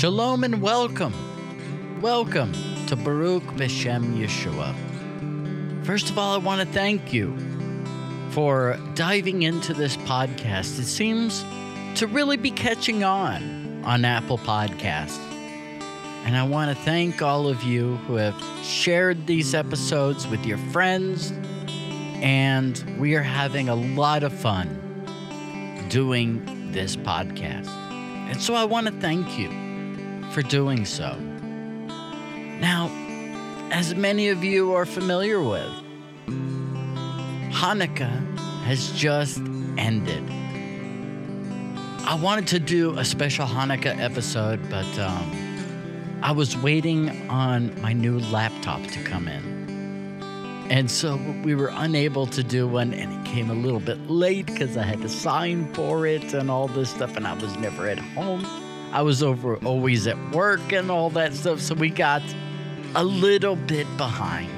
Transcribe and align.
Shalom 0.00 0.44
and 0.44 0.62
welcome. 0.62 1.12
Welcome 2.00 2.54
to 2.86 2.96
Baruch 2.96 3.42
B'Shem 3.42 4.16
Yeshua. 4.16 4.74
First 5.84 6.08
of 6.08 6.16
all, 6.16 6.32
I 6.34 6.38
want 6.38 6.66
to 6.66 6.66
thank 6.72 7.12
you 7.12 7.36
for 8.30 8.78
diving 8.94 9.42
into 9.42 9.74
this 9.74 9.98
podcast. 9.98 10.78
It 10.78 10.86
seems 10.86 11.44
to 11.96 12.06
really 12.06 12.38
be 12.38 12.50
catching 12.50 13.04
on 13.04 13.82
on 13.84 14.06
Apple 14.06 14.38
Podcasts. 14.38 15.18
And 16.24 16.34
I 16.34 16.44
want 16.44 16.74
to 16.74 16.82
thank 16.82 17.20
all 17.20 17.46
of 17.46 17.62
you 17.62 17.96
who 18.06 18.14
have 18.14 18.42
shared 18.64 19.26
these 19.26 19.54
episodes 19.54 20.26
with 20.26 20.46
your 20.46 20.56
friends. 20.72 21.30
And 22.22 22.82
we 22.98 23.16
are 23.16 23.22
having 23.22 23.68
a 23.68 23.74
lot 23.74 24.22
of 24.22 24.32
fun 24.32 24.80
doing 25.90 26.72
this 26.72 26.96
podcast. 26.96 27.68
And 28.30 28.40
so 28.40 28.54
I 28.54 28.64
want 28.64 28.86
to 28.86 28.92
thank 28.92 29.38
you 29.38 29.59
for 30.30 30.42
doing 30.42 30.84
so. 30.84 31.16
Now, 32.60 32.90
as 33.70 33.94
many 33.94 34.28
of 34.28 34.44
you 34.44 34.72
are 34.72 34.86
familiar 34.86 35.42
with, 35.42 35.70
Hanukkah 37.50 38.38
has 38.64 38.92
just 38.92 39.38
ended. 39.78 40.22
I 42.06 42.14
wanted 42.14 42.46
to 42.48 42.58
do 42.58 42.98
a 42.98 43.04
special 43.04 43.46
Hanukkah 43.46 43.98
episode, 44.00 44.60
but 44.70 44.98
um, 44.98 46.18
I 46.22 46.32
was 46.32 46.56
waiting 46.56 47.28
on 47.30 47.80
my 47.80 47.92
new 47.92 48.18
laptop 48.18 48.82
to 48.82 49.02
come 49.02 49.28
in. 49.28 49.50
And 50.70 50.88
so 50.90 51.16
we 51.44 51.54
were 51.56 51.72
unable 51.74 52.26
to 52.28 52.44
do 52.44 52.68
one, 52.68 52.94
and 52.94 53.12
it 53.12 53.30
came 53.30 53.50
a 53.50 53.54
little 53.54 53.80
bit 53.80 54.08
late 54.08 54.46
because 54.46 54.76
I 54.76 54.82
had 54.82 55.00
to 55.02 55.08
sign 55.08 55.72
for 55.74 56.06
it 56.06 56.32
and 56.32 56.50
all 56.50 56.68
this 56.68 56.90
stuff, 56.90 57.16
and 57.16 57.26
I 57.26 57.34
was 57.34 57.56
never 57.56 57.88
at 57.88 57.98
home. 57.98 58.46
I 58.92 59.02
was 59.02 59.22
over 59.22 59.56
always 59.58 60.06
at 60.06 60.18
work 60.32 60.72
and 60.72 60.90
all 60.90 61.10
that 61.10 61.32
stuff, 61.34 61.60
so 61.60 61.74
we 61.74 61.90
got 61.90 62.22
a 62.94 63.04
little 63.04 63.54
bit 63.54 63.86
behind. 63.96 64.50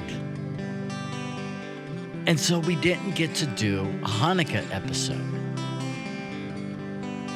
And 2.25 2.39
so 2.39 2.59
we 2.59 2.75
didn't 2.75 3.15
get 3.15 3.35
to 3.35 3.45
do 3.45 3.81
a 3.81 4.07
Hanukkah 4.07 4.65
episode. 4.73 5.21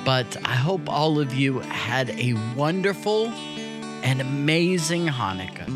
But 0.04 0.38
I 0.45 0.56
hope 0.56 0.89
all 0.89 1.20
of 1.20 1.34
you 1.34 1.59
had 1.59 2.09
a 2.12 2.34
wonderful 2.56 3.28
and 3.28 4.22
amazing 4.22 5.06
Hanukkah. 5.06 5.67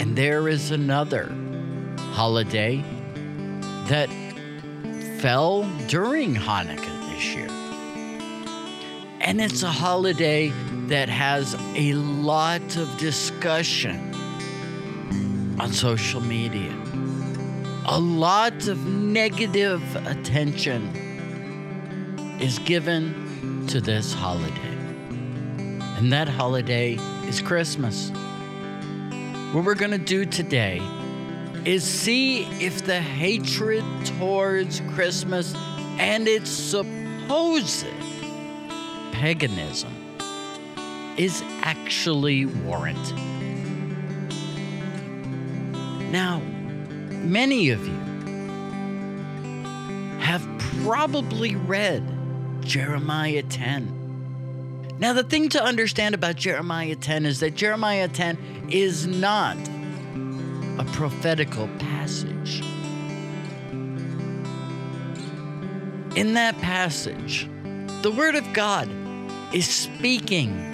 And 0.00 0.16
there 0.16 0.48
is 0.48 0.70
another 0.70 1.34
holiday 2.12 2.84
that 3.86 4.10
fell 5.20 5.62
during 5.88 6.34
Hanukkah 6.34 7.14
this 7.14 7.34
year. 7.34 7.59
And 9.20 9.38
it's 9.40 9.62
a 9.62 9.70
holiday 9.70 10.50
that 10.88 11.10
has 11.10 11.54
a 11.74 11.92
lot 11.92 12.76
of 12.76 12.96
discussion 12.96 14.14
on 15.60 15.72
social 15.72 16.22
media, 16.22 16.74
a 17.84 18.00
lot 18.00 18.66
of 18.66 18.86
negative 18.86 19.82
attention 20.06 20.96
is 22.40 22.58
given 22.60 23.66
to 23.68 23.80
this 23.80 24.14
holiday. 24.14 24.76
And 25.98 26.10
that 26.12 26.26
holiday 26.26 26.94
is 27.26 27.42
Christmas. 27.42 28.10
What 29.52 29.64
we're 29.66 29.74
going 29.74 29.90
to 29.90 29.98
do 29.98 30.24
today 30.24 30.80
is 31.66 31.84
see 31.84 32.44
if 32.64 32.86
the 32.86 33.00
hatred 33.00 33.84
towards 34.06 34.80
Christmas 34.94 35.54
and 35.98 36.26
its 36.26 36.48
supposed 36.48 37.84
paganism 39.20 39.92
is 41.18 41.44
actually 41.60 42.46
warranted. 42.46 43.18
Now, 46.10 46.40
many 47.10 47.68
of 47.68 47.86
you 47.86 48.00
have 50.20 50.42
probably 50.82 51.54
read 51.54 52.02
Jeremiah 52.62 53.42
10. 53.42 54.96
Now, 54.98 55.12
the 55.12 55.24
thing 55.24 55.50
to 55.50 55.62
understand 55.62 56.14
about 56.14 56.36
Jeremiah 56.36 56.96
10 56.96 57.26
is 57.26 57.40
that 57.40 57.54
Jeremiah 57.54 58.08
10 58.08 58.70
is 58.70 59.06
not 59.06 59.58
a 60.78 60.86
prophetical 60.92 61.68
passage. 61.78 62.60
In 66.16 66.32
that 66.32 66.56
passage, 66.62 67.50
the 68.00 68.10
Word 68.10 68.34
of 68.34 68.50
God 68.54 68.88
is 69.52 69.68
speaking 69.68 70.66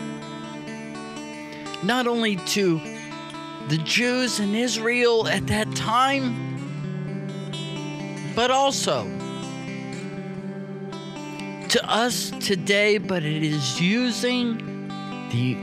not 1.83 2.07
only 2.07 2.37
to 2.37 2.81
the 3.69 3.79
Jews 3.79 4.41
in 4.41 4.55
Israel 4.55 5.27
at 5.29 5.47
that 5.49 5.75
time, 5.75 6.35
but 8.35 8.51
also 8.51 9.05
to 11.69 11.91
us 11.91 12.31
today, 12.41 12.99
but 12.99 13.23
it 13.25 13.43
is 13.43 13.81
using 13.81 14.89
the 15.31 15.57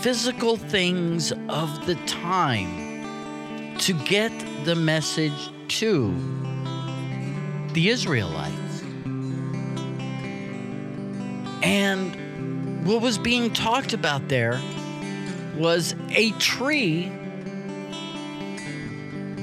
physical 0.00 0.56
things 0.56 1.32
of 1.48 1.86
the 1.86 1.96
time 2.06 3.76
to 3.78 3.92
get 3.92 4.32
the 4.64 4.74
message 4.74 5.50
to 5.68 6.14
the 7.72 7.88
Israelites. 7.88 8.82
And 11.62 12.19
what 12.90 13.02
was 13.02 13.18
being 13.18 13.52
talked 13.52 13.92
about 13.92 14.28
there 14.28 14.60
was 15.56 15.94
a 16.08 16.32
tree 16.32 17.08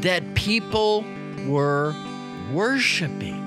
that 0.01 0.21
people 0.35 1.05
were 1.47 1.95
worshiping. 2.51 3.45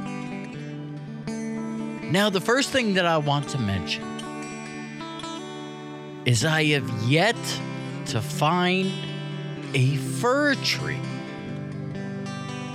Now, 2.10 2.31
the 2.31 2.41
first 2.41 2.71
thing 2.71 2.94
that 2.94 3.05
I 3.05 3.19
want 3.19 3.50
to 3.50 3.59
mention 3.59 4.03
is 6.25 6.47
I 6.47 6.65
have 6.65 6.91
yet 7.03 7.37
to 8.06 8.22
find 8.22 8.91
a 9.75 9.97
fir 9.97 10.55
tree 10.55 10.99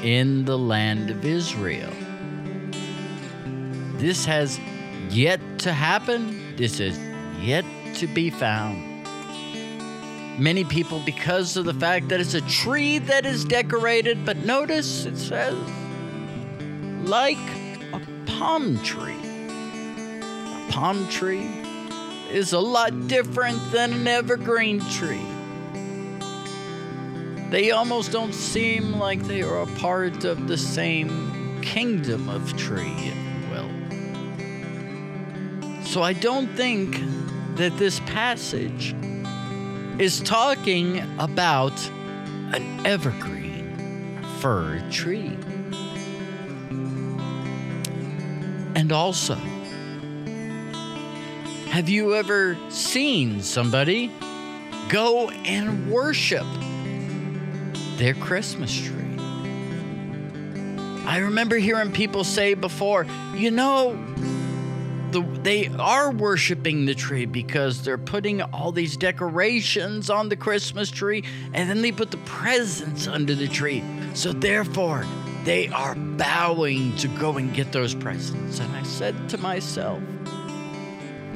in 0.03 0.45
the 0.45 0.59
land 0.59 1.09
of 1.09 1.25
Israel. 1.25 1.91
This 3.97 4.25
has 4.25 4.59
yet 5.09 5.39
to 5.59 5.73
happen. 5.73 6.55
This 6.55 6.79
is 6.79 7.04
yet 7.41 7.65
to 7.95 8.07
be 8.07 8.29
found. 8.29 8.93
Many 10.39 10.63
people, 10.65 10.99
because 11.05 11.55
of 11.55 11.65
the 11.65 11.73
fact 11.73 12.09
that 12.09 12.19
it's 12.19 12.33
a 12.33 12.41
tree 12.41 12.99
that 12.99 13.25
is 13.25 13.45
decorated, 13.45 14.25
but 14.25 14.37
notice 14.45 15.05
it 15.05 15.17
says 15.17 15.55
like 17.07 17.37
a 17.93 18.01
palm 18.25 18.81
tree. 18.83 19.15
A 20.27 20.67
palm 20.71 21.07
tree 21.07 21.47
is 22.31 22.51
a 22.53 22.59
lot 22.59 23.07
different 23.07 23.71
than 23.71 23.93
an 23.93 24.07
evergreen 24.07 24.81
tree. 24.91 25.25
They 27.49 27.71
almost 27.71 28.11
don't 28.11 28.33
seem 28.33 28.93
like 28.93 29.21
they 29.23 29.43
are 29.43 29.61
a 29.61 29.67
part 29.77 30.25
of 30.25 30.47
the 30.47 30.57
same 30.57 31.61
kingdom 31.61 32.27
of 32.27 32.57
tree, 32.57 32.91
if 32.97 33.15
you 33.15 33.49
will. 33.51 33.69
So 35.85 36.01
I 36.01 36.13
don't 36.13 36.47
think 36.55 36.97
that 37.55 37.77
this 37.77 37.99
passage 38.01 38.93
is 39.97 40.19
talking 40.21 40.99
about 41.19 41.73
an 42.53 42.85
evergreen 42.85 44.21
fir 44.39 44.83
tree. 44.91 45.37
And 48.75 48.91
also, 48.91 49.35
have 51.69 51.87
you 51.87 52.15
ever 52.15 52.57
seen 52.69 53.41
somebody 53.41 54.11
go 54.89 55.29
and 55.29 55.89
worship 55.89 56.45
their 57.95 58.13
Christmas 58.15 58.75
tree? 58.75 59.17
I 61.05 61.19
remember 61.19 61.55
hearing 61.55 61.93
people 61.93 62.25
say 62.25 62.53
before, 62.53 63.05
you 63.33 63.51
know, 63.51 63.97
the, 65.15 65.39
they 65.43 65.67
are 65.79 66.11
worshiping 66.11 66.85
the 66.85 66.93
tree 66.93 67.25
because 67.25 67.83
they're 67.83 67.97
putting 67.97 68.41
all 68.41 68.73
these 68.73 68.97
decorations 68.97 70.09
on 70.09 70.27
the 70.27 70.35
Christmas 70.35 70.91
tree 70.91 71.23
and 71.53 71.69
then 71.69 71.81
they 71.81 71.93
put 71.93 72.11
the 72.11 72.17
presents 72.17 73.07
under 73.07 73.33
the 73.33 73.47
tree. 73.47 73.81
So 74.13 74.33
therefore, 74.33 75.05
they 75.45 75.69
are 75.69 75.95
bowing 75.95 76.97
to 76.97 77.07
go 77.07 77.37
and 77.37 77.53
get 77.53 77.71
those 77.71 77.95
presents. 77.95 78.59
And 78.59 78.75
I 78.75 78.83
said 78.83 79.29
to 79.29 79.37
myself, 79.37 80.01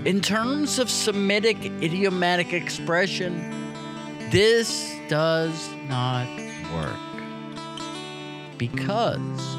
in 0.03 0.19
terms 0.19 0.77
of 0.77 0.89
Semitic 0.89 1.57
idiomatic 1.81 2.51
expression, 2.51 3.73
this 4.29 4.93
does 5.07 5.69
not 5.87 6.27
work. 6.73 6.99
Because 8.57 9.57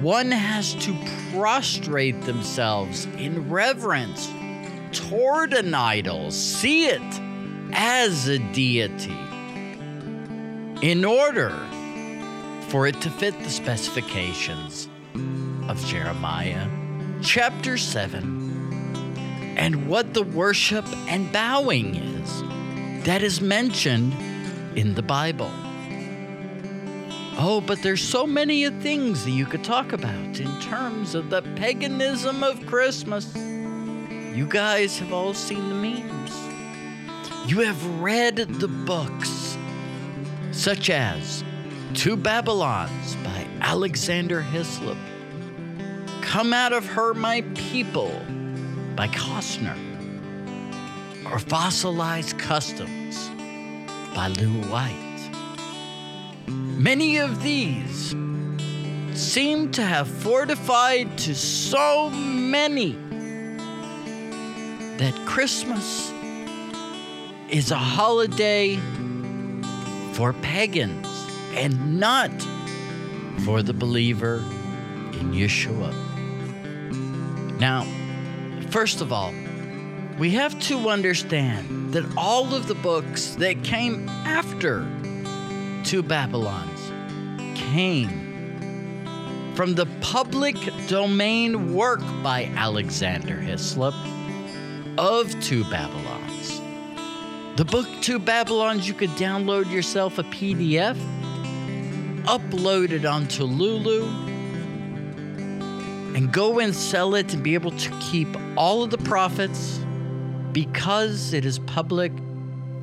one 0.00 0.30
has 0.30 0.74
to 0.74 0.96
prostrate 1.32 2.20
themselves 2.22 3.06
in 3.16 3.50
reverence 3.50 4.28
toward 4.92 5.52
an 5.52 5.74
idol, 5.74 6.30
see 6.30 6.86
it 6.86 7.20
as 7.72 8.28
a 8.28 8.38
deity, 8.52 9.16
in 10.82 11.04
order 11.04 11.50
for 12.68 12.86
it 12.86 13.00
to 13.00 13.10
fit 13.10 13.38
the 13.40 13.50
specifications 13.50 14.88
of 15.68 15.84
Jeremiah 15.86 16.68
chapter 17.22 17.76
7 17.76 19.54
and 19.56 19.88
what 19.88 20.14
the 20.14 20.22
worship 20.22 20.86
and 21.08 21.32
bowing 21.32 21.96
is 21.96 22.42
that 23.04 23.22
is 23.22 23.40
mentioned 23.40 24.12
in 24.78 24.94
the 24.94 25.02
Bible. 25.02 25.50
Oh, 27.40 27.60
but 27.60 27.80
there's 27.82 28.02
so 28.02 28.26
many 28.26 28.68
things 28.68 29.24
that 29.24 29.30
you 29.30 29.46
could 29.46 29.62
talk 29.62 29.92
about 29.92 30.40
in 30.40 30.60
terms 30.60 31.14
of 31.14 31.30
the 31.30 31.42
paganism 31.54 32.42
of 32.42 32.66
Christmas. 32.66 33.32
You 33.36 34.44
guys 34.48 34.98
have 34.98 35.12
all 35.12 35.32
seen 35.34 35.68
the 35.68 35.74
memes. 35.76 37.48
You 37.48 37.60
have 37.60 38.00
read 38.00 38.38
the 38.38 38.66
books, 38.66 39.56
such 40.50 40.90
as 40.90 41.44
Two 41.94 42.16
Babylons 42.16 43.14
by 43.22 43.46
Alexander 43.60 44.42
Hislop, 44.42 44.98
Come 46.20 46.52
Out 46.52 46.72
of 46.72 46.84
Her, 46.86 47.14
My 47.14 47.42
People 47.54 48.20
by 48.96 49.06
Koster, 49.06 49.76
or 51.30 51.38
Fossilized 51.38 52.36
Customs 52.36 53.28
by 54.12 54.26
Lew 54.26 54.60
White. 54.68 55.07
Many 56.78 57.16
of 57.16 57.42
these 57.42 58.14
seem 59.12 59.72
to 59.72 59.82
have 59.82 60.06
fortified 60.06 61.18
to 61.18 61.34
so 61.34 62.08
many 62.10 62.92
that 64.98 65.12
Christmas 65.26 66.12
is 67.50 67.72
a 67.72 67.76
holiday 67.76 68.78
for 70.12 70.32
pagans 70.34 71.08
and 71.54 71.98
not 71.98 72.30
for 73.44 73.60
the 73.60 73.74
believer 73.74 74.36
in 74.36 75.32
Yeshua. 75.32 75.92
Now, 77.58 77.88
first 78.70 79.00
of 79.00 79.12
all, 79.12 79.34
we 80.16 80.30
have 80.30 80.56
to 80.68 80.88
understand 80.90 81.92
that 81.92 82.04
all 82.16 82.54
of 82.54 82.68
the 82.68 82.76
books 82.76 83.34
that 83.34 83.64
came 83.64 84.08
after 84.08 84.86
Two 85.88 86.02
Babylons 86.02 86.92
came 87.58 89.54
from 89.54 89.74
the 89.74 89.86
public 90.02 90.54
domain 90.86 91.72
work 91.72 92.02
by 92.22 92.44
Alexander 92.54 93.36
Hislop 93.36 93.94
of 94.98 95.30
Two 95.40 95.64
Babylons. 95.70 96.60
The 97.56 97.64
book 97.64 97.86
Two 98.02 98.18
Babylons, 98.18 98.86
you 98.86 98.92
could 98.92 99.08
download 99.12 99.72
yourself 99.72 100.18
a 100.18 100.24
PDF, 100.24 100.94
upload 102.24 102.90
it 102.90 103.06
onto 103.06 103.44
Lulu, 103.44 104.08
and 106.14 106.30
go 106.30 106.58
and 106.60 106.74
sell 106.74 107.14
it 107.14 107.32
and 107.32 107.42
be 107.42 107.54
able 107.54 107.70
to 107.70 107.90
keep 107.98 108.28
all 108.58 108.82
of 108.82 108.90
the 108.90 108.98
profits 108.98 109.80
because 110.52 111.32
it 111.32 111.46
is 111.46 111.58
public 111.60 112.12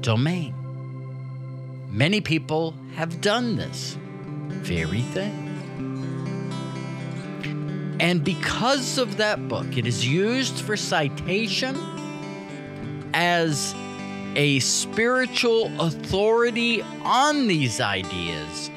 domain. 0.01 0.55
Many 1.91 2.19
people 2.19 2.73
have 2.95 3.21
done 3.21 3.55
this 3.55 3.97
very 4.47 5.01
thing. 5.01 5.41
And 7.99 8.23
because 8.23 8.97
of 8.97 9.17
that 9.17 9.47
book, 9.47 9.77
it 9.77 9.87
is 9.87 10.05
used 10.05 10.59
for 10.59 10.75
citation 10.75 11.77
as 13.13 13.73
a 14.35 14.59
spiritual 14.59 15.71
authority 15.79 16.81
on 17.03 17.47
these 17.47 17.79
ideas 17.79 18.69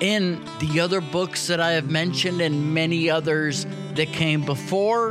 in 0.00 0.42
the 0.60 0.80
other 0.80 1.02
books 1.02 1.46
that 1.48 1.60
I 1.60 1.72
have 1.72 1.90
mentioned 1.90 2.40
and 2.40 2.72
many 2.72 3.10
others 3.10 3.66
that 3.94 4.08
came 4.08 4.44
before 4.44 5.10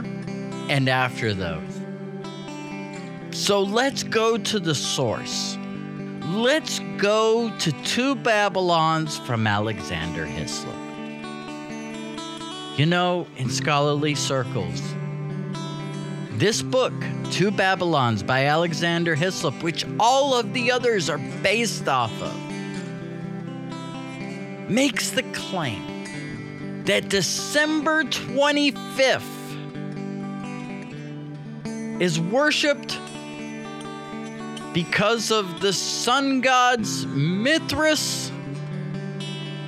and 0.68 0.90
after 0.90 1.34
those. 1.36 1.80
So 3.32 3.62
let's 3.62 4.02
go 4.02 4.38
to 4.38 4.60
the 4.60 4.74
source. 4.74 5.59
Let's 6.30 6.78
go 6.98 7.52
to 7.58 7.72
two 7.84 8.14
Babylons 8.14 9.18
from 9.18 9.48
Alexander 9.48 10.28
Hislop. 10.28 10.76
You 12.78 12.86
know, 12.86 13.26
in 13.38 13.50
scholarly 13.50 14.14
circles, 14.14 14.80
this 16.34 16.62
book, 16.62 16.94
Two 17.32 17.50
Babylons 17.50 18.22
by 18.22 18.46
Alexander 18.46 19.16
Hislop, 19.16 19.64
which 19.64 19.88
all 20.00 20.36
of 20.36 20.54
the 20.54 20.72
others 20.72 21.10
are 21.10 21.18
based 21.42 21.88
off 21.88 22.14
of, 22.22 22.36
makes 24.70 25.10
the 25.10 25.24
claim 25.34 26.84
that 26.86 27.10
December 27.10 28.04
25th 28.04 29.24
is 32.00 32.20
worshiped 32.20 33.00
because 34.84 35.30
of 35.30 35.60
the 35.60 35.74
sun 35.74 36.40
gods 36.40 37.06
Mithras 37.08 38.32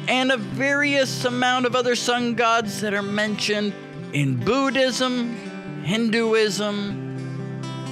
and 0.07 0.31
a 0.31 0.37
various 0.37 1.25
amount 1.25 1.65
of 1.65 1.75
other 1.75 1.95
sun 1.95 2.33
gods 2.33 2.79
that 2.79 2.93
are 2.93 3.01
mentioned 3.01 3.73
in 4.13 4.37
Buddhism, 4.37 5.35
Hinduism, 5.83 7.17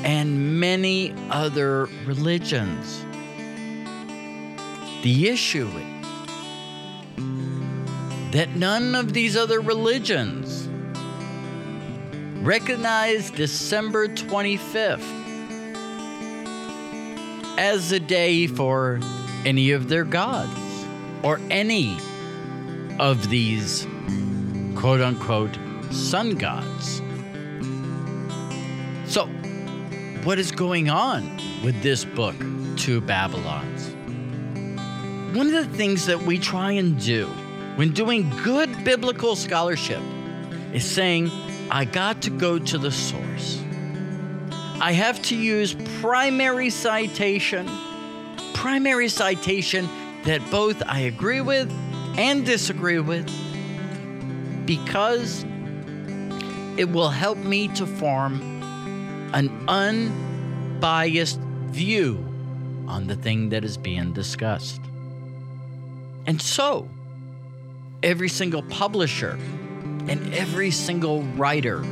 and 0.06 0.62
many 0.62 1.13
other 1.30 1.89
religions. 2.06 3.04
The 5.04 5.27
issue 5.27 5.68
is 5.68 6.06
that 8.31 8.56
none 8.56 8.95
of 8.95 9.12
these 9.12 9.36
other 9.36 9.60
religions 9.60 10.69
recognize 12.42 13.30
December 13.30 14.07
25th 14.07 15.19
as 17.60 17.92
a 17.92 18.00
day 18.00 18.48
for 18.48 19.02
any 19.44 19.72
of 19.72 19.90
their 19.90 20.06
gods 20.06 20.57
or 21.24 21.42
any 21.50 21.98
of 23.00 23.30
these 23.30 23.86
quote 24.78 25.02
unquote 25.02 25.54
sun 25.92 26.36
gods. 26.36 27.02
So, 29.06 29.26
what 30.24 30.40
is 30.40 30.54
going 30.54 30.90
on 30.90 31.38
with 31.62 31.83
this 31.83 32.06
book, 32.06 32.36
Two 32.78 33.02
Babylons? 33.02 33.90
One 35.36 35.48
of 35.48 35.52
the 35.52 35.78
things 35.78 36.06
that 36.06 36.22
we 36.22 36.40
try 36.40 36.72
and 36.72 36.98
do 36.98 37.26
when 37.76 37.92
doing 37.92 38.30
good 38.42 38.86
biblical 38.86 39.36
scholarship 39.36 40.02
is 40.72 40.90
saying, 40.90 41.30
I 41.69 41.83
got 41.83 42.22
to 42.22 42.30
go 42.30 42.57
to 42.57 42.78
the 42.78 42.92
source. 42.92 43.62
I 44.81 44.94
have 44.94 45.21
to 45.24 45.36
use 45.36 45.76
primary 46.00 46.69
citation, 46.69 47.69
primary 48.54 49.09
citation 49.09 49.90
that 50.24 50.42
both 50.50 50.81
I 50.86 51.02
agree 51.02 51.42
with 51.42 51.69
and 52.18 52.45
disagree 52.45 53.00
with, 53.00 53.30
because 54.66 55.44
it 56.78 56.90
will 56.90 57.09
help 57.09 57.38
me 57.40 57.68
to 57.69 57.86
form 57.86 58.42
an 59.33 59.50
unbiased 59.68 61.42
view 61.42 62.26
on 62.88 63.07
the 63.07 63.18
thing 63.18 63.50
that 63.50 63.66
is 63.66 63.78
being 63.78 64.14
discussed. 64.14 64.80
And 66.26 66.42
so, 66.42 66.88
every 68.02 68.30
single 68.30 68.64
publisher 68.64 69.38
and 70.07 70.33
every 70.33 70.71
single 70.71 71.24
writer 71.36 71.83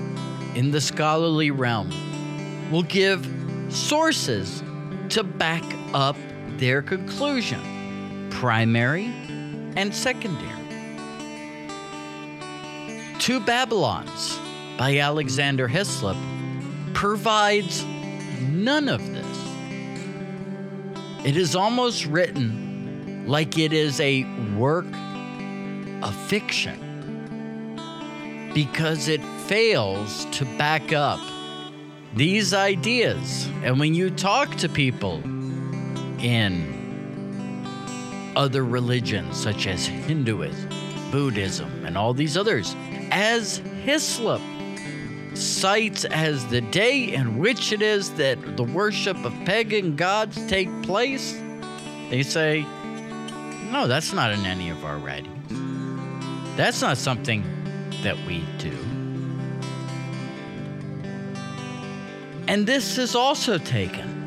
in 0.56 0.72
the 0.72 0.79
scholarly 0.79 1.51
realm 1.51 1.91
will 2.71 2.83
give 2.83 3.25
sources 3.69 4.63
to 5.09 5.24
back 5.24 5.63
up 5.93 6.17
their 6.57 6.81
conclusion, 6.81 8.29
primary 8.31 9.05
and 9.75 9.93
secondary. 9.93 10.51
Two 13.19 13.39
Babylons 13.39 14.38
by 14.77 15.00
Alexander 15.00 15.67
Hislop 15.67 16.17
provides 16.93 17.83
none 18.41 18.89
of 18.89 19.05
this. 19.13 19.25
It 21.25 21.36
is 21.36 21.55
almost 21.55 22.05
written 22.05 23.25
like 23.27 23.57
it 23.57 23.74
is 23.74 24.00
a 24.00 24.24
work 24.55 24.86
of 26.01 26.15
fiction 26.27 26.83
because 28.53 29.07
it 29.07 29.21
fails 29.47 30.25
to 30.31 30.45
back 30.57 30.93
up 30.93 31.19
these 32.16 32.54
ideas. 32.54 33.48
And 33.64 33.80
when 33.80 33.94
you 33.94 34.10
talk 34.10 34.56
to 34.58 34.70
people 34.70 35.22
in 36.20 36.76
other 38.36 38.64
religions, 38.64 39.42
such 39.42 39.68
as 39.68 39.86
Hinduism, 39.86 40.70
Buddhism, 41.12 41.86
and 41.86 41.98
all 41.98 42.14
these 42.14 42.38
others, 42.38 42.76
as 43.12 43.58
Hislop 43.84 44.42
cites 45.34 46.06
as 46.06 46.46
the 46.48 46.62
day 46.62 47.14
in 47.14 47.38
which 47.38 47.72
it 47.72 47.82
is 47.82 48.12
that 48.16 48.58
the 48.58 48.64
worship 48.64 49.24
of 49.24 49.34
pagan 49.46 49.96
gods 49.96 50.44
take 50.48 50.70
place, 50.84 51.40
they 52.10 52.24
say, 52.24 52.62
no, 53.72 53.86
that's 53.88 54.14
not 54.14 54.32
in 54.32 54.46
any 54.46 54.70
of 54.70 54.84
our 54.86 54.98
writings. 54.98 55.34
That's 56.58 56.82
not 56.82 56.98
something 56.98 57.44
that 58.02 58.18
we 58.26 58.44
do. 58.58 58.97
And 62.48 62.66
this 62.66 62.98
is 62.98 63.13
also 63.13 63.58
taken 63.58 64.18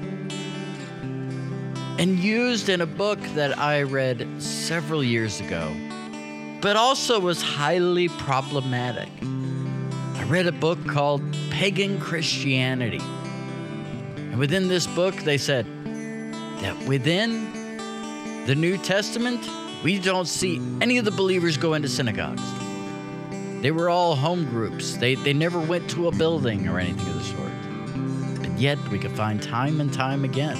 and 1.98 2.18
used 2.18 2.68
in 2.68 2.80
a 2.80 2.86
book 2.86 3.18
that 3.34 3.58
I 3.58 3.82
read 3.82 4.26
several 4.42 5.02
years 5.02 5.40
ago, 5.40 5.74
but 6.60 6.76
also 6.76 7.18
was 7.18 7.42
highly 7.42 8.08
problematic. 8.08 9.08
I 9.22 10.24
read 10.24 10.46
a 10.46 10.52
book 10.52 10.78
called 10.86 11.22
Pagan 11.50 11.98
Christianity. 11.98 13.00
And 14.16 14.38
within 14.38 14.68
this 14.68 14.86
book, 14.86 15.14
they 15.16 15.38
said 15.38 15.66
that 16.60 16.78
within 16.86 17.52
the 18.46 18.54
New 18.54 18.76
Testament, 18.78 19.46
we 19.82 19.98
don't 19.98 20.28
see 20.28 20.56
any 20.82 20.98
of 20.98 21.06
the 21.06 21.10
believers 21.10 21.56
go 21.56 21.72
into 21.72 21.88
synagogues. 21.88 22.42
They 23.62 23.70
were 23.70 23.88
all 23.88 24.14
home 24.14 24.44
groups. 24.44 24.96
They, 24.96 25.14
they 25.14 25.32
never 25.32 25.58
went 25.58 25.88
to 25.90 26.08
a 26.08 26.12
building 26.12 26.68
or 26.68 26.78
anything 26.78 27.06
of 27.08 27.14
the 27.14 27.24
sort. 27.24 27.69
Yet, 28.60 28.78
we 28.90 28.98
could 28.98 29.12
find 29.12 29.42
time 29.42 29.80
and 29.80 29.90
time 29.90 30.22
again 30.22 30.58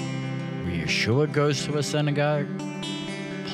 Yeshua 0.64 1.30
goes 1.30 1.66
to 1.66 1.76
a 1.76 1.82
synagogue, 1.82 2.46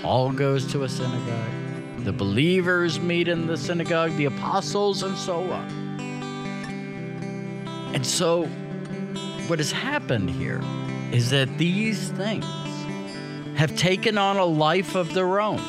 Paul 0.01 0.31
goes 0.31 0.71
to 0.71 0.85
a 0.85 0.89
synagogue, 0.89 2.05
the 2.05 2.13
believers 2.13 3.01
meet 3.01 3.27
in 3.27 3.49
the 3.49 3.57
synagogue, 3.57 4.17
the 4.17 4.27
apostles, 4.27 5.03
and 5.03 5.19
so 5.19 5.51
on. 5.51 5.67
And 7.93 8.07
so, 8.07 8.45
what 9.49 9.59
has 9.59 9.73
happened 9.73 10.31
here 10.31 10.63
is 11.11 11.31
that 11.31 11.59
these 11.59 12.11
things 12.11 12.45
have 13.57 13.77
taken 13.77 14.17
on 14.17 14.37
a 14.37 14.45
life 14.45 14.95
of 14.95 15.13
their 15.13 15.41
own. 15.41 15.61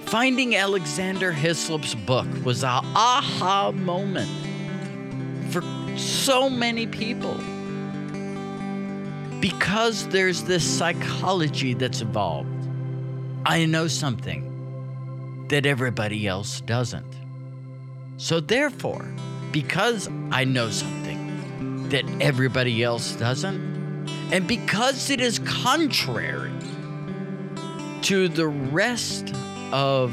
Finding 0.00 0.56
Alexander 0.56 1.30
Hislop's 1.30 1.94
book 1.94 2.26
was 2.44 2.64
a 2.64 2.80
aha 2.82 3.70
moment 3.72 4.30
for 5.52 5.62
so 6.26 6.50
many 6.50 6.88
people 6.88 7.34
because 9.38 10.08
there's 10.08 10.42
this 10.42 10.64
psychology 10.64 11.72
that's 11.72 12.00
evolved. 12.00 12.50
I 13.46 13.64
know 13.64 13.86
something 13.86 15.46
that 15.50 15.66
everybody 15.66 16.26
else 16.26 16.62
doesn't. 16.62 17.14
So, 18.16 18.40
therefore, 18.40 19.06
because 19.52 20.08
I 20.32 20.42
know 20.42 20.68
something 20.68 21.88
that 21.90 22.04
everybody 22.20 22.82
else 22.82 23.14
doesn't, 23.14 24.08
and 24.32 24.48
because 24.48 25.10
it 25.10 25.20
is 25.20 25.38
contrary 25.38 26.50
to 28.02 28.26
the 28.26 28.48
rest 28.48 29.32
of, 29.70 30.12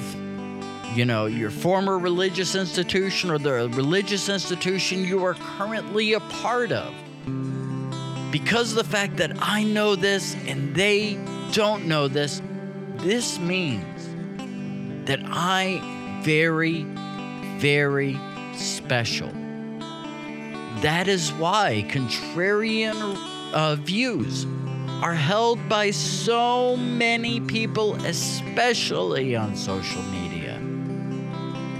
you 0.95 1.05
know, 1.05 1.25
your 1.25 1.49
former 1.49 1.97
religious 1.97 2.55
institution 2.55 3.31
or 3.31 3.37
the 3.39 3.69
religious 3.69 4.29
institution 4.29 5.03
you 5.03 5.23
are 5.23 5.33
currently 5.33 6.13
a 6.13 6.19
part 6.19 6.71
of, 6.71 6.93
because 8.31 8.71
of 8.71 8.77
the 8.77 8.83
fact 8.83 9.17
that 9.17 9.31
I 9.41 9.63
know 9.63 9.95
this 9.95 10.35
and 10.47 10.75
they 10.75 11.17
don't 11.51 11.87
know 11.87 12.07
this, 12.07 12.41
this 12.97 13.39
means 13.39 14.07
that 15.07 15.19
I 15.23 16.21
very, 16.23 16.83
very 17.57 18.19
special. 18.53 19.29
That 20.81 21.07
is 21.07 21.31
why 21.33 21.85
contrarian 21.89 23.17
uh, 23.53 23.75
views 23.75 24.45
are 25.01 25.13
held 25.13 25.67
by 25.67 25.91
so 25.91 26.77
many 26.77 27.39
people, 27.41 27.95
especially 28.05 29.35
on 29.35 29.55
social 29.55 30.01
media. 30.03 30.32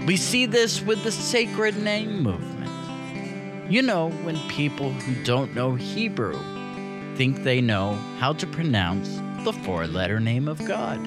We 0.06 0.18
see 0.18 0.46
this 0.46 0.82
with 0.82 1.04
the 1.04 1.14
sacred 1.14 1.78
name 1.78 2.24
movement. 2.24 3.72
You 3.72 3.82
know, 3.82 4.10
when 4.10 4.38
people 4.50 4.92
who 4.92 5.24
don't 5.24 5.56
know 5.56 5.76
Hebrew 5.76 6.38
think 7.16 7.44
they 7.44 7.62
know 7.62 7.94
how 8.18 8.34
to 8.34 8.46
pronounce 8.46 9.22
the 9.46 9.54
four 9.54 9.88
letter 9.88 10.20
name 10.20 10.50
of 10.50 10.64
God. 10.66 11.00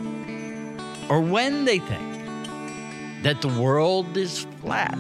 Or 1.11 1.21
when 1.21 1.67
they 1.67 1.79
think 1.79 3.23
that 3.23 3.43
the 3.43 3.61
world 3.61 4.17
is 4.17 4.47
flat. 4.63 4.99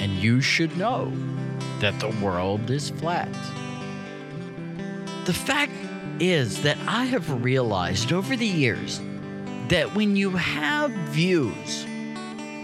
And 0.00 0.12
you 0.14 0.40
should 0.40 0.76
know 0.76 1.12
that 1.80 2.00
the 2.00 2.10
world 2.20 2.70
is 2.70 2.90
flat. 2.90 3.32
The 5.26 5.32
fact 5.32 5.72
is 6.18 6.62
that 6.62 6.78
I 6.88 7.04
have 7.04 7.44
realized 7.44 8.12
over 8.12 8.34
the 8.34 8.46
years 8.46 9.00
that 9.68 9.94
when 9.94 10.16
you 10.16 10.30
have 10.30 10.90
views 10.90 11.84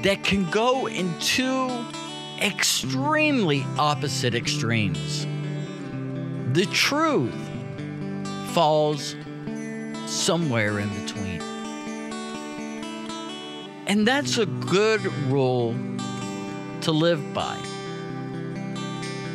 that 0.03 0.23
can 0.23 0.49
go 0.51 0.87
in 0.87 1.13
two 1.19 1.69
extremely 2.41 3.65
opposite 3.79 4.35
extremes, 4.35 5.27
the 6.53 6.67
truth 6.67 7.35
falls 8.53 9.17
somewhere 10.07 10.79
in 10.79 10.89
between. 11.01 11.43
And 13.87 14.07
that's 14.07 14.39
a 14.39 14.47
good 14.47 15.05
rule 15.29 15.75
to 16.83 16.93
live 16.93 17.35
by 17.35 17.59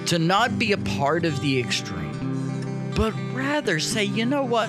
to 0.07 0.17
not 0.17 0.57
be 0.57 0.71
a 0.71 0.77
part 0.77 1.23
of 1.23 1.39
the 1.41 1.59
extreme, 1.59 2.91
but 2.95 3.13
rather 3.31 3.79
say, 3.79 4.03
you 4.03 4.25
know 4.25 4.43
what? 4.43 4.67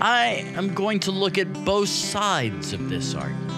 I 0.00 0.44
am 0.54 0.74
going 0.74 1.00
to 1.00 1.10
look 1.10 1.38
at 1.38 1.52
both 1.64 1.88
sides 1.88 2.72
of 2.72 2.88
this 2.88 3.14
argument. 3.16 3.52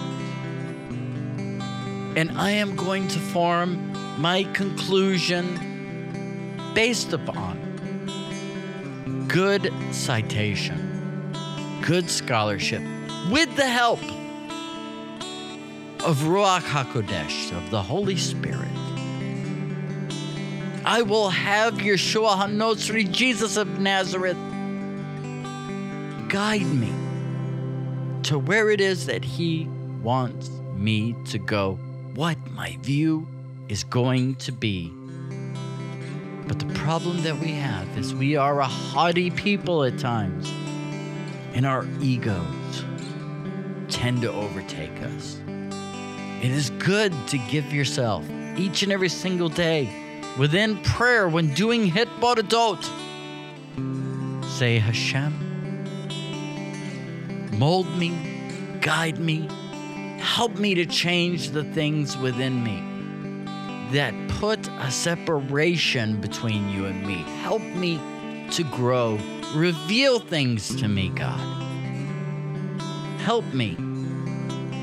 And 2.17 2.31
I 2.37 2.49
am 2.51 2.75
going 2.75 3.07
to 3.09 3.19
form 3.19 3.91
my 4.19 4.43
conclusion 4.53 5.59
based 6.73 7.13
upon 7.13 7.59
good 9.27 9.71
citation, 9.91 11.31
good 11.83 12.09
scholarship, 12.09 12.81
with 13.29 13.55
the 13.55 13.67
help 13.67 14.01
of 16.03 16.17
Ruach 16.23 16.61
HaKodesh, 16.61 17.55
of 17.55 17.69
the 17.69 17.83
Holy 17.83 18.17
Spirit. 18.17 18.67
I 20.83 21.03
will 21.03 21.29
have 21.29 21.75
Yeshua 21.75 22.35
HaNotzri, 22.35 23.11
Jesus 23.11 23.57
of 23.57 23.79
Nazareth, 23.79 24.37
guide 26.31 26.65
me 26.65 26.93
to 28.23 28.39
where 28.39 28.69
it 28.69 28.79
is 28.79 29.05
that 29.07 29.21
He 29.21 29.67
wants 30.01 30.49
me 30.75 31.13
to 31.25 31.37
go, 31.37 31.73
what 32.15 32.37
my 32.51 32.77
view 32.79 33.27
is 33.67 33.83
going 33.83 34.35
to 34.35 34.53
be. 34.53 34.93
But 36.47 36.57
the 36.57 36.73
problem 36.73 37.21
that 37.23 37.37
we 37.37 37.51
have 37.51 37.85
is 37.97 38.15
we 38.15 38.37
are 38.37 38.61
a 38.61 38.65
haughty 38.65 39.29
people 39.29 39.83
at 39.83 39.99
times, 39.99 40.49
and 41.53 41.65
our 41.65 41.85
egos 41.99 42.85
tend 43.89 44.21
to 44.21 44.31
overtake 44.31 45.01
us. 45.01 45.37
It 46.41 46.51
is 46.51 46.69
good 46.69 47.13
to 47.27 47.37
give 47.49 47.73
yourself 47.73 48.23
each 48.55 48.83
and 48.83 48.93
every 48.93 49.09
single 49.09 49.49
day 49.49 49.89
within 50.39 50.81
prayer 50.83 51.27
when 51.27 51.53
doing 51.53 51.87
hit 51.87 52.07
bodadot. 52.21 52.81
Say, 54.45 54.79
Hashem, 54.79 55.50
mold 57.61 57.95
me, 57.95 58.11
guide 58.81 59.19
me, 59.19 59.47
help 60.17 60.57
me 60.57 60.73
to 60.73 60.83
change 60.83 61.51
the 61.51 61.63
things 61.63 62.17
within 62.17 62.63
me 62.63 62.81
that 63.91 64.15
put 64.39 64.67
a 64.79 64.89
separation 64.89 66.19
between 66.19 66.67
you 66.69 66.87
and 66.87 67.05
me. 67.05 67.17
Help 67.43 67.61
me 67.61 67.99
to 68.49 68.63
grow. 68.63 69.19
Reveal 69.53 70.19
things 70.19 70.75
to 70.77 70.87
me, 70.87 71.09
God. 71.09 71.39
Help 73.19 73.45
me 73.53 73.75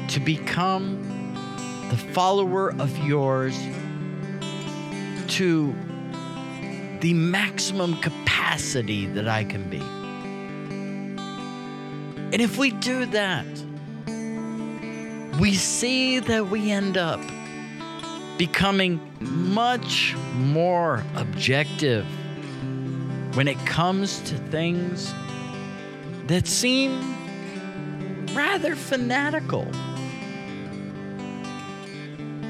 to 0.07 0.21
become 0.21 1.35
the 1.91 1.97
follower 1.97 2.71
of 2.81 2.97
yours 2.99 3.59
to 5.27 5.75
the 7.01 7.13
maximum 7.13 8.01
capacity 8.01 9.07
that 9.07 9.27
I 9.27 9.43
can 9.43 9.69
be. 9.69 9.83
And 12.33 12.43
if 12.43 12.59
we 12.59 12.71
do 12.71 13.07
that, 13.07 13.47
we 15.41 15.55
see 15.55 16.19
that 16.19 16.49
we 16.49 16.71
end 16.71 16.97
up 16.97 17.21
becoming 18.37 19.01
much 19.21 20.15
more 20.35 21.05
objective 21.17 22.07
when 23.35 23.49
it 23.49 23.59
comes 23.67 24.21
to 24.21 24.37
things 24.51 25.13
that 26.27 26.47
seem 26.47 27.01
rather 28.35 28.77
fanatical. 28.77 29.67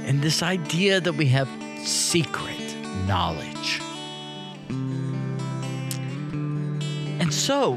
and 0.08 0.22
this 0.22 0.42
idea 0.42 1.02
that 1.02 1.12
we 1.12 1.26
have 1.26 1.46
secret 1.86 2.58
knowledge. 3.06 3.78
And 7.20 7.32
so, 7.32 7.74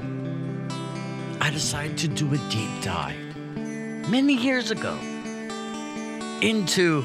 I 1.41 1.49
decided 1.49 1.97
to 1.97 2.07
do 2.07 2.31
a 2.35 2.37
deep 2.49 2.69
dive 2.83 3.17
many 4.07 4.35
years 4.35 4.69
ago 4.69 4.95
into 6.39 7.03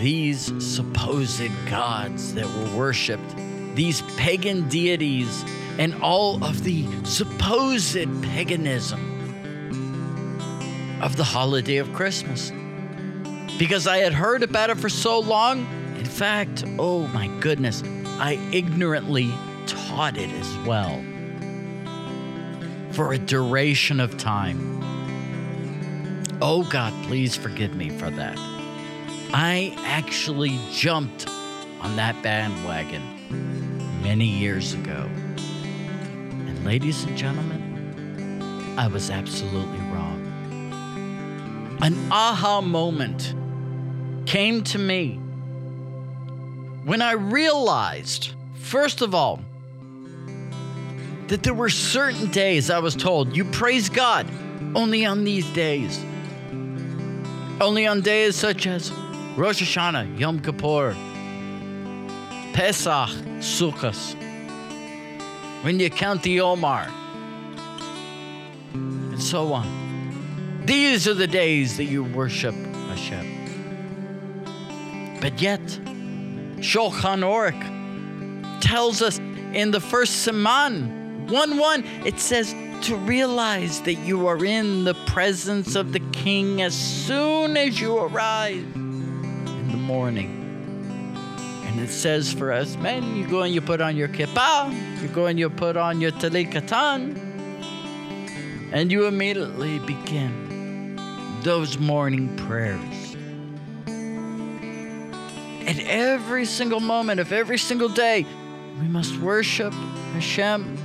these 0.00 0.50
supposed 0.64 1.50
gods 1.68 2.32
that 2.32 2.46
were 2.46 2.74
worshiped, 2.74 3.36
these 3.74 4.00
pagan 4.16 4.66
deities, 4.70 5.44
and 5.78 5.94
all 6.02 6.42
of 6.42 6.64
the 6.64 6.86
supposed 7.04 8.22
paganism 8.22 9.12
of 11.02 11.16
the 11.16 11.24
holiday 11.24 11.76
of 11.76 11.92
Christmas. 11.92 12.50
Because 13.58 13.86
I 13.86 13.98
had 13.98 14.14
heard 14.14 14.42
about 14.42 14.70
it 14.70 14.78
for 14.78 14.88
so 14.88 15.20
long, 15.20 15.66
in 15.98 16.06
fact, 16.06 16.64
oh 16.78 17.08
my 17.08 17.28
goodness, 17.40 17.82
I 18.18 18.40
ignorantly 18.52 19.30
taught 19.66 20.16
it 20.16 20.30
as 20.30 20.56
well 20.66 21.04
for 22.96 23.12
a 23.12 23.18
duration 23.18 24.00
of 24.00 24.16
time. 24.16 24.80
Oh 26.40 26.66
God, 26.70 26.94
please 27.04 27.36
forgive 27.36 27.76
me 27.76 27.90
for 27.90 28.08
that. 28.08 28.38
I 29.34 29.76
actually 29.84 30.58
jumped 30.72 31.28
on 31.82 31.94
that 31.96 32.22
bandwagon 32.22 33.02
many 34.02 34.24
years 34.24 34.72
ago. 34.72 35.10
And 35.36 36.64
ladies 36.64 37.04
and 37.04 37.18
gentlemen, 37.18 38.74
I 38.78 38.86
was 38.86 39.10
absolutely 39.10 39.80
wrong. 39.90 41.76
An 41.82 41.94
aha 42.10 42.62
moment 42.62 43.34
came 44.24 44.62
to 44.64 44.78
me 44.78 45.16
when 46.84 47.02
I 47.02 47.12
realized, 47.12 48.32
first 48.54 49.02
of 49.02 49.14
all, 49.14 49.44
that 51.28 51.42
there 51.42 51.54
were 51.54 51.68
certain 51.68 52.30
days 52.30 52.70
I 52.70 52.78
was 52.78 52.94
told 52.94 53.36
you 53.36 53.44
praise 53.44 53.88
God 53.88 54.26
only 54.74 55.04
on 55.04 55.24
these 55.24 55.46
days. 55.52 55.98
Only 57.60 57.86
on 57.86 58.02
days 58.02 58.36
such 58.36 58.66
as 58.66 58.92
Rosh 59.36 59.62
Hashanah, 59.62 60.18
Yom 60.18 60.40
Kippur, 60.40 60.94
Pesach, 62.52 63.08
Sukkot. 63.40 64.14
When 65.62 65.80
you 65.80 65.88
count 65.90 66.22
the 66.22 66.40
Omer, 66.40 66.92
and 69.16 69.22
so 69.22 69.52
on. 69.54 70.62
These 70.66 71.08
are 71.08 71.14
the 71.14 71.26
days 71.26 71.78
that 71.78 71.84
you 71.84 72.04
worship 72.04 72.54
Hashem. 72.54 73.32
But 75.20 75.40
yet, 75.40 75.62
Shulchan 76.60 77.22
Aruch 77.22 78.60
tells 78.60 79.00
us 79.00 79.18
in 79.18 79.70
the 79.70 79.80
first 79.80 80.26
Siman 80.26 81.05
1 81.28 81.58
1, 81.58 81.84
it 82.04 82.20
says, 82.20 82.54
to 82.82 82.96
realize 82.96 83.80
that 83.82 83.94
you 83.94 84.26
are 84.26 84.44
in 84.44 84.84
the 84.84 84.94
presence 85.06 85.74
of 85.74 85.92
the 85.92 86.00
King 86.12 86.62
as 86.62 86.74
soon 86.74 87.56
as 87.56 87.80
you 87.80 87.98
arrive 87.98 88.64
in 88.74 89.68
the 89.70 89.76
morning. 89.76 90.42
And 91.64 91.80
it 91.80 91.88
says 91.88 92.32
for 92.32 92.52
us 92.52 92.76
men, 92.76 93.16
you 93.16 93.26
go 93.26 93.42
and 93.42 93.52
you 93.52 93.60
put 93.60 93.80
on 93.80 93.96
your 93.96 94.08
kippah, 94.08 95.02
you 95.02 95.08
go 95.08 95.26
and 95.26 95.38
you 95.38 95.50
put 95.50 95.76
on 95.76 96.00
your 96.00 96.12
talit 96.12 96.52
katan, 96.52 97.16
and 98.72 98.92
you 98.92 99.06
immediately 99.06 99.78
begin 99.80 100.96
those 101.42 101.78
morning 101.78 102.36
prayers. 102.36 103.16
At 105.66 105.80
every 105.80 106.44
single 106.44 106.80
moment 106.80 107.20
of 107.20 107.32
every 107.32 107.58
single 107.58 107.88
day, 107.88 108.26
we 108.80 108.86
must 108.86 109.16
worship 109.18 109.72
Hashem, 110.12 110.78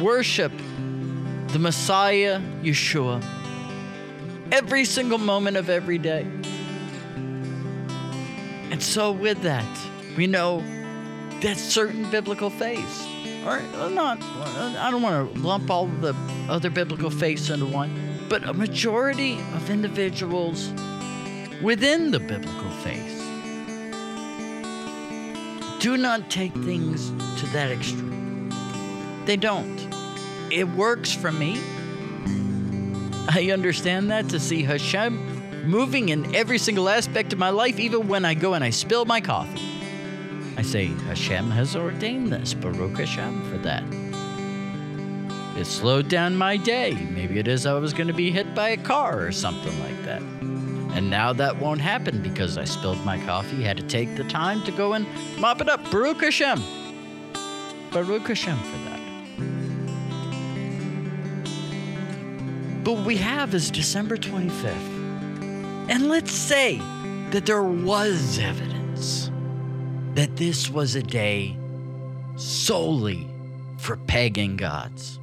worship 0.00 0.52
the 1.48 1.58
Messiah, 1.58 2.40
Yeshua, 2.62 3.22
every 4.50 4.84
single 4.84 5.18
moment 5.18 5.56
of 5.56 5.68
every 5.68 5.98
day. 5.98 6.22
And 8.70 8.82
so, 8.82 9.12
with 9.12 9.42
that, 9.42 9.66
we 10.16 10.26
know 10.26 10.64
that 11.40 11.56
certain 11.56 12.10
biblical 12.10 12.48
faiths, 12.48 13.06
or 13.44 13.60
not, 13.90 14.22
I 14.22 14.90
don't 14.90 15.02
want 15.02 15.34
to 15.34 15.40
lump 15.40 15.70
all 15.70 15.86
the 15.86 16.14
other 16.48 16.70
biblical 16.70 17.10
faiths 17.10 17.50
into 17.50 17.66
one, 17.66 18.26
but 18.28 18.48
a 18.48 18.54
majority 18.54 19.34
of 19.54 19.68
individuals 19.68 20.72
within 21.62 22.10
the 22.10 22.20
biblical 22.20 22.70
faith 22.82 23.18
do 25.80 25.96
not 25.96 26.30
take 26.30 26.54
things 26.54 27.10
to 27.40 27.46
that 27.46 27.70
extreme. 27.70 28.11
They 29.24 29.36
don't 29.36 29.82
it 30.52 30.68
works 30.68 31.12
for 31.12 31.32
me. 31.32 31.58
I 33.28 33.50
understand 33.52 34.10
that 34.10 34.28
to 34.28 34.38
see 34.38 34.62
Hashem 34.62 35.66
moving 35.66 36.10
in 36.10 36.34
every 36.34 36.58
single 36.58 36.88
aspect 36.88 37.32
of 37.32 37.38
my 37.38 37.50
life, 37.50 37.80
even 37.80 38.06
when 38.06 38.24
I 38.24 38.34
go 38.34 38.54
and 38.54 38.62
I 38.62 38.70
spill 38.70 39.04
my 39.04 39.20
coffee. 39.20 39.62
I 40.56 40.62
say, 40.62 40.86
Hashem 40.86 41.50
has 41.50 41.74
ordained 41.74 42.30
this, 42.30 42.52
Baruch 42.52 42.98
Hashem, 42.98 43.50
for 43.50 43.58
that. 43.58 43.82
It 45.58 45.64
slowed 45.64 46.08
down 46.08 46.36
my 46.36 46.56
day. 46.56 46.92
Maybe 47.10 47.38
it 47.38 47.48
is 47.48 47.64
I 47.64 47.72
was 47.74 47.94
going 47.94 48.08
to 48.08 48.14
be 48.14 48.30
hit 48.30 48.54
by 48.54 48.70
a 48.70 48.76
car 48.76 49.24
or 49.24 49.32
something 49.32 49.78
like 49.80 50.02
that. 50.04 50.20
And 50.20 51.08
now 51.08 51.32
that 51.32 51.56
won't 51.56 51.80
happen 51.80 52.20
because 52.22 52.58
I 52.58 52.64
spilled 52.64 53.02
my 53.06 53.18
coffee, 53.24 53.62
had 53.62 53.78
to 53.78 53.82
take 53.84 54.16
the 54.16 54.24
time 54.24 54.62
to 54.64 54.72
go 54.72 54.92
and 54.92 55.06
mop 55.38 55.62
it 55.62 55.68
up. 55.70 55.90
Baruch 55.90 56.22
Hashem. 56.22 56.62
Baruch 57.90 58.28
Hashem 58.28 58.58
for 58.58 58.78
that. 58.90 58.91
But 62.82 62.94
what 62.94 63.06
we 63.06 63.16
have 63.16 63.54
is 63.54 63.70
December 63.70 64.16
25th. 64.16 65.88
And 65.88 66.08
let's 66.08 66.32
say 66.32 66.78
that 67.30 67.46
there 67.46 67.62
was 67.62 68.38
evidence 68.38 69.30
that 70.14 70.36
this 70.36 70.68
was 70.68 70.96
a 70.96 71.02
day 71.02 71.56
solely 72.36 73.28
for 73.78 73.96
pagan 73.96 74.56
gods. 74.56 75.20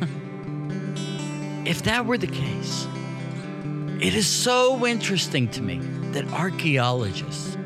if 1.66 1.82
that 1.84 2.04
were 2.04 2.18
the 2.18 2.26
case, 2.26 2.86
it 4.00 4.14
is 4.14 4.26
so 4.26 4.86
interesting 4.86 5.48
to 5.48 5.62
me 5.62 5.78
that 6.12 6.26
archaeologists 6.32 7.56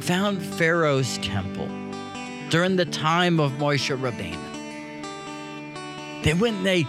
found 0.00 0.42
Pharaoh's 0.42 1.18
temple 1.18 1.68
during 2.50 2.76
the 2.76 2.86
time 2.86 3.40
of 3.40 3.52
Moshe 3.52 3.96
Rabbeinu. 3.96 4.49
They 6.22 6.34
went 6.34 6.58
and 6.58 6.66
they 6.66 6.86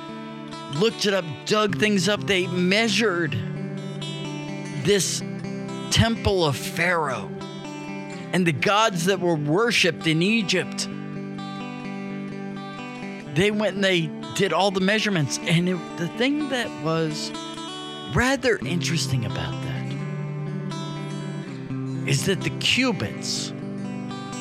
looked 0.76 1.06
it 1.06 1.14
up, 1.14 1.26
dug 1.46 1.78
things 1.78 2.10
up, 2.10 2.26
they 2.28 2.48
measured 2.48 3.38
this 4.84 5.22
temple 5.92 6.46
of 6.46 6.56
Pharaoh 6.56 7.30
and 8.34 8.46
the 8.46 8.54
gods 8.54 9.06
that 9.06 9.20
were 9.20 9.36
worshiped 9.36 10.08
in 10.08 10.22
Egypt. 10.22 10.88
They 13.36 13.52
went 13.52 13.76
and 13.76 13.84
they 13.84 14.10
did 14.36 14.54
all 14.54 14.72
the 14.72 14.80
measurements. 14.80 15.38
And 15.44 15.70
it, 15.70 15.98
the 15.98 16.08
thing 16.10 16.50
that 16.50 16.70
was 16.84 17.32
rather 18.14 18.58
interesting 18.58 19.26
about 19.26 19.54
that 19.64 19.72
is 22.08 22.26
that 22.26 22.42
the 22.42 22.50
cubits 22.60 23.52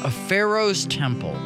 of 0.05 0.15
Pharaoh's 0.29 0.87
temple 0.87 1.37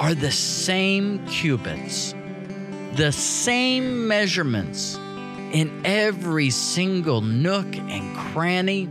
are 0.00 0.14
the 0.14 0.32
same 0.32 1.24
cubits, 1.26 2.14
the 2.94 3.12
same 3.12 4.08
measurements 4.08 4.96
in 5.52 5.82
every 5.84 6.48
single 6.48 7.20
nook 7.20 7.66
and 7.76 8.16
cranny 8.16 8.88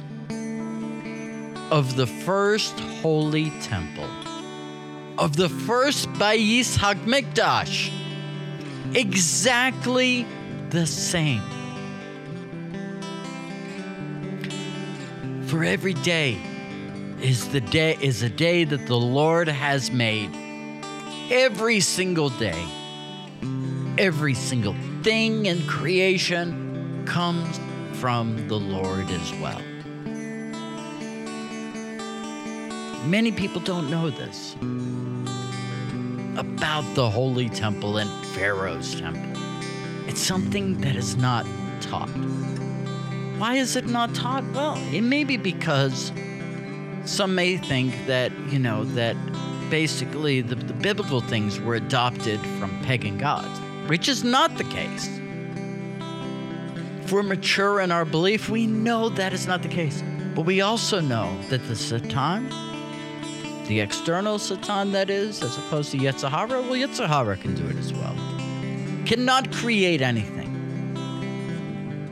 of 1.72 1.96
the 1.96 2.06
first 2.06 2.80
holy 3.02 3.50
temple, 3.62 4.08
of 5.18 5.36
the 5.36 5.50
first 5.50 6.08
Bayis 6.14 6.78
HaMikdash, 6.78 7.92
exactly 8.94 10.28
the 10.70 10.86
same. 10.86 11.42
For 15.48 15.64
every 15.64 15.96
day 15.96 16.40
is 17.20 17.50
the 17.50 17.62
day 17.62 17.98
is 18.00 18.22
a 18.22 18.30
day 18.30 18.64
that 18.64 18.86
the 18.86 19.00
Lord 19.00 19.48
has 19.48 19.90
made 19.90 20.49
every 21.30 21.80
single 21.80 22.30
day, 22.30 22.66
every 24.00 24.34
single 24.34 24.76
thing 25.04 25.46
in 25.46 25.62
creation 25.68 27.04
comes 27.06 27.60
from 28.00 28.48
the 28.48 28.56
Lord 28.56 29.08
as 29.12 29.34
well. 29.34 29.62
Many 33.06 33.32
people 33.32 33.62
don't 33.62 33.92
know 33.92 34.10
this 34.10 34.56
about 36.40 36.84
the 36.96 37.08
Holy 37.08 37.48
Temple 37.50 37.98
and 37.98 38.10
Pharaoh's 38.28 39.00
Temple. 39.00 39.42
It's 40.08 40.22
something 40.22 40.82
that 40.82 40.96
is 40.96 41.16
not 41.16 41.46
taught. 41.82 42.10
Why 43.38 43.56
is 43.56 43.76
it 43.76 43.86
not 43.86 44.16
taught? 44.16 44.44
Well, 44.54 44.78
it 44.92 45.02
may 45.02 45.24
be 45.24 45.38
because 45.38 46.12
some 47.06 47.36
may 47.36 47.58
think 47.58 47.94
that, 48.08 48.32
you 48.50 48.58
know, 48.60 48.84
that 48.86 49.16
basically 49.70 50.42
the, 50.42 50.56
the 50.56 50.74
biblical 50.74 51.22
things 51.22 51.60
were 51.60 51.76
adopted 51.76 52.40
from 52.60 52.82
pagan 52.84 53.18
gods, 53.18 53.60
which 53.90 54.08
is 54.08 54.24
not 54.24 54.58
the 54.58 54.64
case. 54.66 55.20
If 57.04 57.12
we're 57.12 57.24
mature 57.24 57.80
in 57.80 57.92
our 57.92 58.06
belief, 58.06 58.50
we 58.50 58.68
know 58.68 59.10
that 59.10 59.34
is 59.34 59.48
not 59.48 59.64
the 59.64 59.68
case. 59.68 60.04
But 60.36 60.46
we 60.46 60.62
also 60.62 61.00
know 61.00 61.36
that 61.50 61.68
the 61.68 61.76
Satan, 61.76 62.50
the 63.68 63.80
external 63.80 64.40
Satan 64.40 64.92
that 64.92 65.10
is, 65.10 65.42
as 65.42 65.58
opposed 65.58 65.92
to 65.92 65.98
Yetzer 65.98 66.30
Hara, 66.30 66.62
well, 66.62 66.74
Yetzer 66.74 67.08
Hara 67.08 67.36
can 67.36 67.56
do 67.56 67.68
it 67.68 67.76
as 67.78 67.92
well, 67.94 68.16
cannot 69.06 69.52
create 69.52 70.02
anything. 70.02 70.48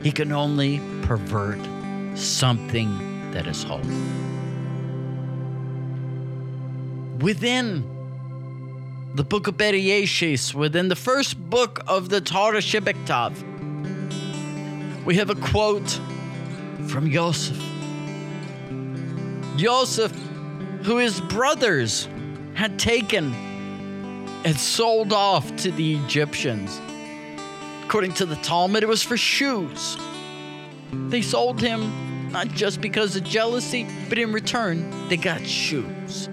He 0.02 0.12
can 0.12 0.32
only 0.32 0.80
pervert 1.02 1.58
something 2.16 3.30
that 3.32 3.46
is 3.46 3.62
holy. 3.62 4.27
Within 7.20 7.82
the 9.16 9.24
book 9.24 9.48
of 9.48 9.56
Bereshis, 9.56 10.54
within 10.54 10.86
the 10.86 10.94
first 10.94 11.36
book 11.50 11.80
of 11.88 12.10
the 12.10 12.20
Torah 12.20 12.60
Shebektav, 12.60 13.34
we 15.04 15.16
have 15.16 15.28
a 15.28 15.34
quote 15.34 15.98
from 16.86 17.08
Yosef. 17.08 17.60
Yosef, 19.56 20.12
who 20.84 20.98
his 20.98 21.20
brothers 21.22 22.08
had 22.54 22.78
taken 22.78 23.34
and 24.44 24.56
sold 24.56 25.12
off 25.12 25.56
to 25.56 25.72
the 25.72 25.96
Egyptians. 25.96 26.80
According 27.84 28.12
to 28.14 28.26
the 28.26 28.36
Talmud, 28.36 28.84
it 28.84 28.88
was 28.88 29.02
for 29.02 29.16
shoes. 29.16 29.98
They 30.92 31.22
sold 31.22 31.60
him 31.60 32.30
not 32.30 32.46
just 32.46 32.80
because 32.80 33.16
of 33.16 33.24
jealousy, 33.24 33.88
but 34.08 34.18
in 34.18 34.32
return, 34.32 35.08
they 35.08 35.16
got 35.16 35.44
shoes. 35.44 36.28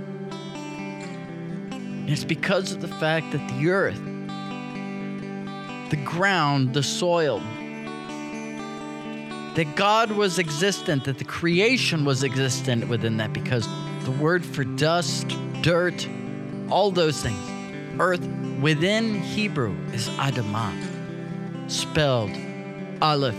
It's 2.08 2.24
because 2.24 2.72
of 2.72 2.82
the 2.82 2.88
fact 2.88 3.32
that 3.32 3.48
the 3.60 3.70
earth, 3.70 4.00
the 5.90 5.98
ground, 6.04 6.74
the 6.74 6.84
soil, 6.84 7.42
that 9.56 9.76
God 9.76 10.12
was 10.12 10.38
existent, 10.38 11.06
that 11.06 11.18
the 11.18 11.24
creation 11.24 12.06
was 12.06 12.24
existent 12.24 12.88
within 12.90 13.18
that, 13.18 13.34
because 13.34 13.68
the 14.04 14.12
word 14.12 14.46
for 14.46 14.64
dust, 14.64 15.30
dirt, 15.62 16.08
all 16.70 16.92
those 16.92 17.22
things, 17.24 17.40
earth 18.00 18.26
within 18.60 19.22
Hebrew 19.22 19.76
is 19.94 20.10
Adamah, 20.10 20.74
spelled 21.72 22.32
Aleph, 23.02 23.36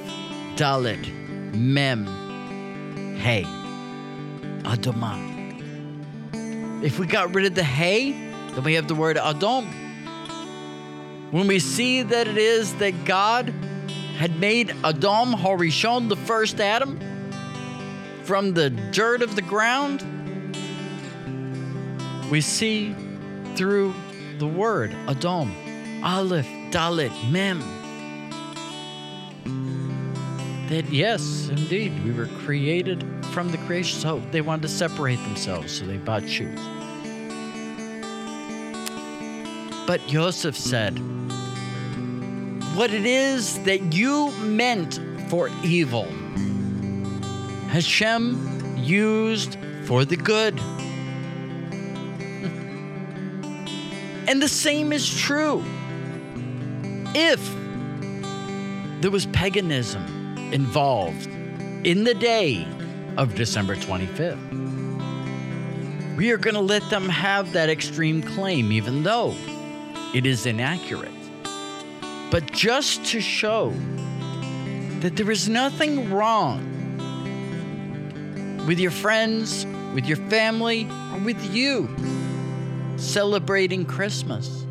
Dalet, 0.56 1.54
Mem, 1.54 2.06
Hey, 3.16 3.44
Adamah. 4.62 5.34
If 6.82 6.98
we 6.98 7.06
got 7.06 7.34
rid 7.34 7.46
of 7.46 7.54
the 7.54 7.62
Hey, 7.62 8.25
then 8.56 8.64
we 8.64 8.72
have 8.74 8.88
the 8.88 8.94
word 8.94 9.18
Adam. 9.18 9.66
When 11.30 11.46
we 11.46 11.58
see 11.58 12.02
that 12.02 12.26
it 12.26 12.38
is 12.38 12.74
that 12.76 13.04
God 13.04 13.50
had 14.16 14.40
made 14.40 14.70
Adam 14.82 15.34
Horishon, 15.34 16.08
the 16.08 16.16
first 16.16 16.58
Adam, 16.58 16.98
from 18.22 18.54
the 18.54 18.70
dirt 18.70 19.20
of 19.20 19.36
the 19.36 19.42
ground, 19.42 20.00
we 22.30 22.40
see 22.40 22.96
through 23.56 23.94
the 24.38 24.46
word 24.46 24.90
Adam, 25.06 25.54
Aleph, 26.02 26.46
Dalet, 26.70 27.12
Mem, 27.30 27.60
that 30.70 30.90
yes, 30.90 31.50
indeed, 31.50 32.02
we 32.04 32.10
were 32.10 32.28
created 32.44 33.04
from 33.26 33.50
the 33.50 33.58
creation. 33.58 34.00
So 34.00 34.22
they 34.30 34.40
wanted 34.40 34.62
to 34.62 34.68
separate 34.68 35.22
themselves, 35.24 35.78
so 35.78 35.84
they 35.84 35.98
bought 35.98 36.26
shoes. 36.26 36.58
But 39.86 40.04
Joseph 40.08 40.56
said, 40.56 40.98
what 42.76 42.92
it 42.92 43.06
is 43.06 43.58
that 43.60 43.94
you 43.94 44.32
meant 44.32 45.00
for 45.28 45.48
evil, 45.64 46.04
Hashem 47.68 48.76
used 48.76 49.56
for 49.84 50.04
the 50.04 50.16
good. 50.16 50.60
And 54.28 54.42
the 54.42 54.48
same 54.48 54.92
is 54.92 55.08
true. 55.20 55.62
If 57.14 57.40
there 59.00 59.12
was 59.12 59.26
paganism 59.26 60.04
involved 60.52 61.28
in 61.86 62.02
the 62.02 62.12
day 62.12 62.66
of 63.16 63.36
December 63.36 63.76
25th, 63.76 64.36
we 66.16 66.32
are 66.32 66.38
going 66.38 66.54
to 66.54 66.60
let 66.60 66.90
them 66.90 67.08
have 67.08 67.52
that 67.52 67.70
extreme 67.70 68.20
claim, 68.20 68.72
even 68.72 69.04
though 69.04 69.32
it 70.16 70.24
is 70.24 70.46
inaccurate. 70.46 71.12
But 72.30 72.50
just 72.50 73.04
to 73.06 73.20
show 73.20 73.74
that 75.00 75.14
there 75.14 75.30
is 75.30 75.46
nothing 75.46 76.10
wrong 76.10 76.72
with 78.66 78.78
your 78.78 78.92
friends, 78.92 79.66
with 79.94 80.06
your 80.06 80.16
family, 80.16 80.88
or 81.12 81.18
with 81.18 81.54
you 81.54 81.94
celebrating 82.96 83.84
Christmas. 83.84 84.64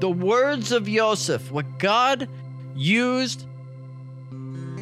The 0.00 0.10
words 0.10 0.72
of 0.72 0.88
Joseph, 0.88 1.52
what 1.52 1.78
God 1.78 2.28
used 2.74 3.46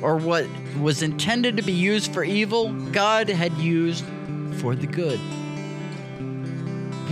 or 0.00 0.16
what 0.16 0.46
was 0.80 1.02
intended 1.02 1.58
to 1.58 1.62
be 1.62 1.74
used 1.74 2.14
for 2.14 2.24
evil, 2.24 2.72
God 2.90 3.28
had 3.28 3.52
used 3.58 4.06
for 4.54 4.74
the 4.74 4.86
good. 4.86 5.20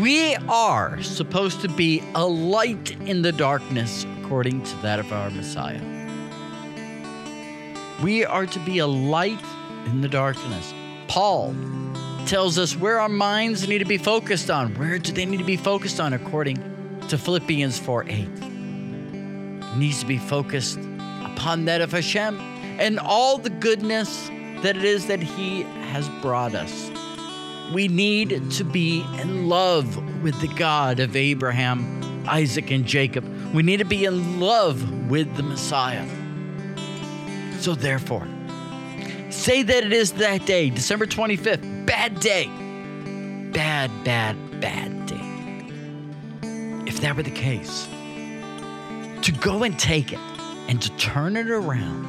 We 0.01 0.37
are 0.49 1.03
supposed 1.03 1.61
to 1.63 1.69
be 1.69 2.05
a 2.15 2.25
light 2.25 2.93
in 3.01 3.23
the 3.23 3.33
darkness, 3.33 4.07
according 4.21 4.63
to 4.63 4.77
that 4.83 5.01
of 5.01 5.13
our 5.13 5.29
Messiah. 5.31 5.81
We 8.01 8.25
are 8.25 8.47
to 8.47 8.61
be 8.61 8.79
a 8.79 8.87
light 8.87 9.43
in 9.87 10.01
the 10.01 10.09
darkness. 10.09 10.73
Paul 11.09 11.53
tells 12.27 12.59
us 12.59 12.77
where 12.77 13.01
our 13.01 13.09
minds 13.09 13.67
need 13.67 13.79
to 13.79 13.85
be 13.85 13.99
focused 13.99 14.51
on. 14.51 14.73
Where 14.77 15.01
do 15.01 15.11
they 15.11 15.27
need 15.27 15.39
to 15.39 15.45
be 15.45 15.57
focused 15.57 15.99
on, 15.99 16.13
according 16.13 16.59
to 17.09 17.19
Philippians 17.19 17.81
4 17.81 18.05
8? 18.05 18.11
It 18.13 19.77
needs 19.77 19.99
to 19.99 20.07
be 20.07 20.19
focused 20.19 20.79
upon 21.25 21.65
that 21.65 21.81
of 21.81 21.91
Hashem 21.91 22.39
and 22.79 23.01
all 23.01 23.37
the 23.37 23.51
goodness 23.51 24.29
that 24.63 24.77
it 24.77 24.85
is 24.85 25.09
that 25.09 25.21
He 25.21 25.63
has 25.63 26.09
brought 26.23 26.55
us. 26.55 26.98
We 27.73 27.89
need 27.89 28.51
to 28.53 28.65
be 28.65 29.05
in 29.21 29.49
love 29.49 30.23
with 30.23 30.41
the 30.41 30.49
God 30.49 31.01
of 31.01 31.15
Abraham, 31.15 32.27
Isaac, 32.27 32.71
and 32.71 32.87
Jacob. 32.87 33.25
We 33.53 33.63
need 33.63 33.79
to 33.79 33.85
be 33.85 34.05
in 34.05 34.41
love 34.41 35.11
with 35.11 35.37
the 35.37 35.43
Messiah. 35.43 36.07
So, 37.61 37.75
therefore, 37.75 38.27
say 39.31 39.63
that 39.63 39.85
it 39.85 39.93
is 39.93 40.13
that 40.13 40.47
day, 40.47 40.71
December 40.71 41.07
25th, 41.07 41.87
bad 41.87 42.21
day. 42.21 42.47
Bad, 43.53 43.91
bad, 44.05 44.61
bad 44.61 45.07
day. 45.07 45.17
If 46.87 47.01
that 47.03 47.17
were 47.17 47.23
the 47.23 47.31
case, 47.31 47.87
to 49.23 49.33
go 49.41 49.63
and 49.63 49.79
take 49.79 50.13
it 50.13 50.21
and 50.69 50.81
to 50.81 50.91
turn 50.97 51.37
it 51.37 51.51
around 51.51 52.07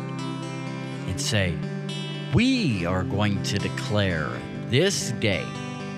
and 1.08 1.20
say, 1.20 1.54
we 2.34 2.86
are 2.86 3.04
going 3.04 3.42
to 3.44 3.58
declare 3.58 4.30
this 4.70 5.12
day 5.14 5.46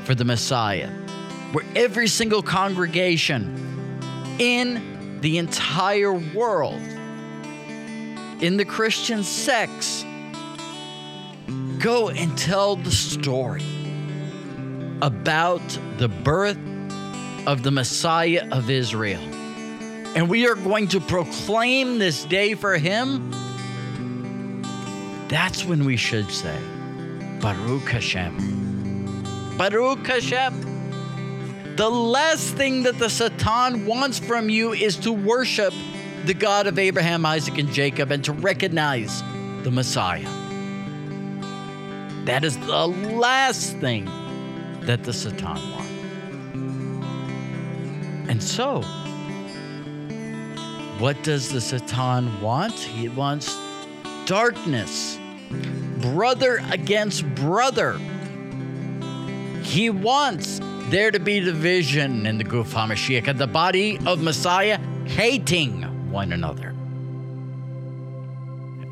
for 0.06 0.16
the 0.16 0.26
Messiah, 0.26 0.90
where 1.52 1.66
every 1.76 2.08
single 2.08 2.42
congregation 2.42 3.58
in 4.40 5.20
the 5.22 5.38
entire 5.38 6.14
world, 6.14 6.82
in 8.42 8.58
the 8.58 8.66
Christian 8.66 9.24
sects, 9.24 10.04
go 11.80 12.10
and 12.10 12.38
tell 12.38 12.76
the 12.76 12.92
story 12.92 13.64
about 15.02 15.62
the 15.98 16.08
birth 16.08 16.58
of 17.48 17.64
the 17.64 17.72
Messiah 17.72 18.48
of 18.52 18.70
Israel. 18.70 19.22
And 20.16 20.30
we 20.30 20.48
are 20.48 20.56
going 20.56 20.90
to 20.90 21.00
proclaim 21.00 21.98
this 22.00 22.26
day 22.26 22.54
for 22.54 22.78
him. 22.78 23.32
That's 25.28 25.64
when 25.64 25.86
we 25.86 25.98
should 25.98 26.30
say, 26.30 26.58
Baruch 27.42 27.90
Hashem. 27.90 29.58
Baruch 29.58 30.06
Hashem. 30.06 31.76
The 31.76 31.90
last 31.90 32.54
thing 32.54 32.84
that 32.84 33.00
the 33.00 33.10
Satan 33.10 33.88
wants 33.88 34.20
from 34.20 34.48
you 34.50 34.74
is 34.74 34.96
to 34.98 35.12
worship 35.12 35.74
the 36.26 36.36
God 36.36 36.68
of 36.68 36.78
Abraham, 36.78 37.26
Isaac, 37.26 37.58
and 37.58 37.72
Jacob 37.72 38.12
and 38.12 38.24
to 38.26 38.32
recognize 38.32 39.24
the 39.64 39.72
Messiah. 39.72 40.30
That 42.26 42.44
is 42.44 42.60
the 42.60 42.86
last 42.88 43.76
thing 43.78 44.06
that 44.82 45.04
the 45.04 45.12
Satan 45.14 45.56
wants. 45.72 45.90
And 48.30 48.44
so, 48.44 48.84
what 51.00 51.24
does 51.24 51.50
the 51.50 51.62
Satan 51.62 52.40
want? 52.40 52.74
He 52.74 53.10
wants 53.10 53.58
darkness 54.28 55.18
brother 56.02 56.62
against 56.72 57.26
brother. 57.36 58.00
He 59.64 59.90
wants 59.90 60.60
there 60.90 61.12
to 61.12 61.20
be 61.20 61.40
division 61.40 62.26
in 62.26 62.38
the 62.38 62.44
Guf 62.44 62.74
HaMashiach 62.74 63.28
and 63.28 63.40
the 63.40 63.48
body 63.48 63.98
of 64.06 64.22
Messiah 64.22 64.78
hating 65.06 65.84
one 66.12 66.34
another. 66.34 66.70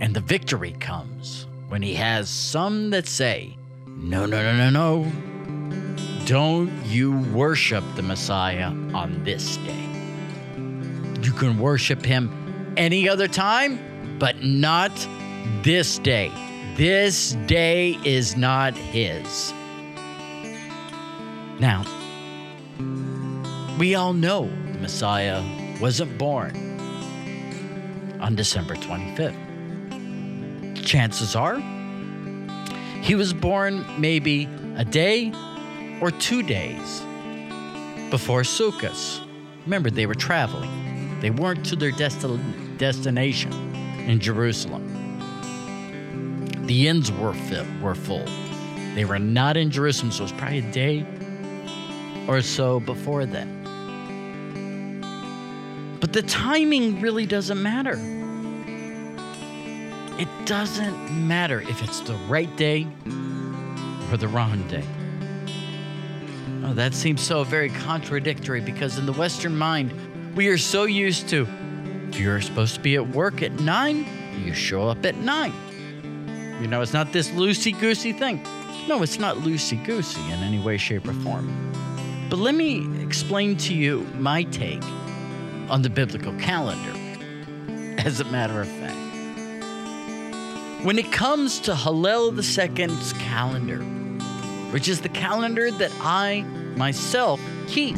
And 0.02 0.16
the 0.16 0.22
victory 0.22 0.72
comes 0.80 1.48
when 1.68 1.82
he 1.82 1.94
has 1.96 2.30
some 2.30 2.90
that 2.92 3.06
say, 3.06 3.58
No, 3.86 4.26
no, 4.26 4.42
no, 4.42 4.56
no, 4.56 4.70
no. 4.70 5.12
Don't 6.26 6.72
you 6.86 7.20
worship 7.34 7.84
the 7.96 8.02
Messiah 8.02 8.68
on 8.68 9.22
this 9.24 9.58
day. 9.58 9.86
You 11.22 11.34
can 11.34 11.60
worship 11.60 12.06
him 12.06 12.74
any 12.78 13.10
other 13.10 13.28
time, 13.28 14.18
but 14.20 14.42
not 14.42 14.92
this 15.64 16.00
day. 16.00 16.32
This 16.80 17.34
day 17.46 18.00
is 18.06 18.38
not 18.38 18.74
his. 18.74 19.52
Now, 21.60 21.84
we 23.78 23.96
all 23.96 24.14
know 24.14 24.50
the 24.72 24.80
Messiah 24.80 25.44
wasn't 25.82 26.18
born 26.18 26.56
on 28.22 28.34
December 28.36 28.76
25th. 28.76 29.36
Chances 30.86 31.36
are 31.36 31.60
he 33.02 33.14
was 33.14 33.34
born 33.34 33.86
maybe 34.00 34.48
a 34.78 34.86
day 34.86 35.34
or 36.00 36.12
two 36.12 36.42
days 36.44 37.02
before 38.10 38.44
Sukkot. 38.44 39.20
Remember, 39.66 39.90
they 39.90 40.06
were 40.06 40.16
traveling, 40.16 41.20
they 41.20 41.30
weren't 41.30 41.66
to 41.66 41.76
their 41.76 41.92
desti- 41.92 42.78
destination 42.78 43.52
in 44.08 44.22
Jerusalem. 44.22 44.99
The 46.70 46.88
inns 46.88 47.12
were, 47.12 47.34
fi- 47.34 47.66
were 47.82 47.96
full. 47.96 48.26
They 48.94 49.04
were 49.04 49.18
not 49.18 49.58
in 49.58 49.72
Jerusalem, 49.72 50.12
so 50.12 50.20
it 50.20 50.26
was 50.26 50.32
probably 50.34 50.60
a 50.60 50.72
day 50.72 51.04
or 52.28 52.44
so 52.44 52.80
before 52.80 53.26
that. 53.26 53.48
But 56.00 56.14
the 56.14 56.22
timing 56.22 57.02
really 57.02 57.26
doesn't 57.26 57.60
matter. 57.60 57.98
It 60.20 60.28
doesn't 60.46 61.28
matter 61.28 61.62
if 61.62 61.82
it's 61.82 62.02
the 62.02 62.14
right 62.28 62.56
day 62.56 62.88
or 64.12 64.18
the 64.18 64.28
wrong 64.28 64.62
day. 64.68 64.84
Oh, 66.66 66.76
that 66.76 66.94
seems 66.94 67.22
so 67.22 67.44
very 67.44 67.70
contradictory 67.70 68.62
because 68.62 69.00
in 69.00 69.08
the 69.08 69.14
Western 69.14 69.58
mind, 69.58 70.36
we 70.36 70.50
are 70.50 70.58
so 70.60 70.84
used 70.84 71.30
to 71.30 71.48
if 72.10 72.20
you're 72.20 72.42
supposed 72.42 72.76
to 72.76 72.80
be 72.80 72.94
at 72.94 73.08
work 73.10 73.42
at 73.42 73.54
nine, 73.54 74.06
you 74.46 74.54
show 74.54 74.88
up 74.88 75.04
at 75.04 75.16
nine. 75.16 75.52
You 76.60 76.68
know, 76.68 76.82
it's 76.82 76.94
not 76.94 77.14
this 77.14 77.30
loosey 77.30 77.78
goosey 77.80 78.12
thing. 78.12 78.44
No, 78.88 79.02
it's 79.02 79.18
not 79.18 79.38
loosey 79.38 79.84
goosey 79.86 80.22
in 80.32 80.40
any 80.40 80.60
way, 80.60 80.78
shape, 80.78 81.08
or 81.08 81.14
form. 81.14 81.72
But 82.30 82.40
let 82.40 82.54
me 82.54 83.02
explain 83.02 83.56
to 83.58 83.74
you 83.74 84.02
my 84.16 84.44
take 84.44 84.84
on 85.70 85.82
the 85.82 85.90
biblical 85.90 86.34
calendar, 86.34 86.94
as 88.06 88.20
a 88.20 88.26
matter 88.26 88.60
of 88.60 88.68
fact. 88.68 88.98
When 90.84 90.98
it 91.00 91.12
comes 91.12 91.60
to 91.62 91.76
Hillel 91.76 92.38
II's 92.38 93.14
calendar, 93.14 93.80
which 94.72 94.88
is 94.88 95.02
the 95.02 95.10
calendar 95.10 95.72
that 95.72 95.92
I 96.00 96.42
myself 96.76 97.42
keep, 97.68 97.98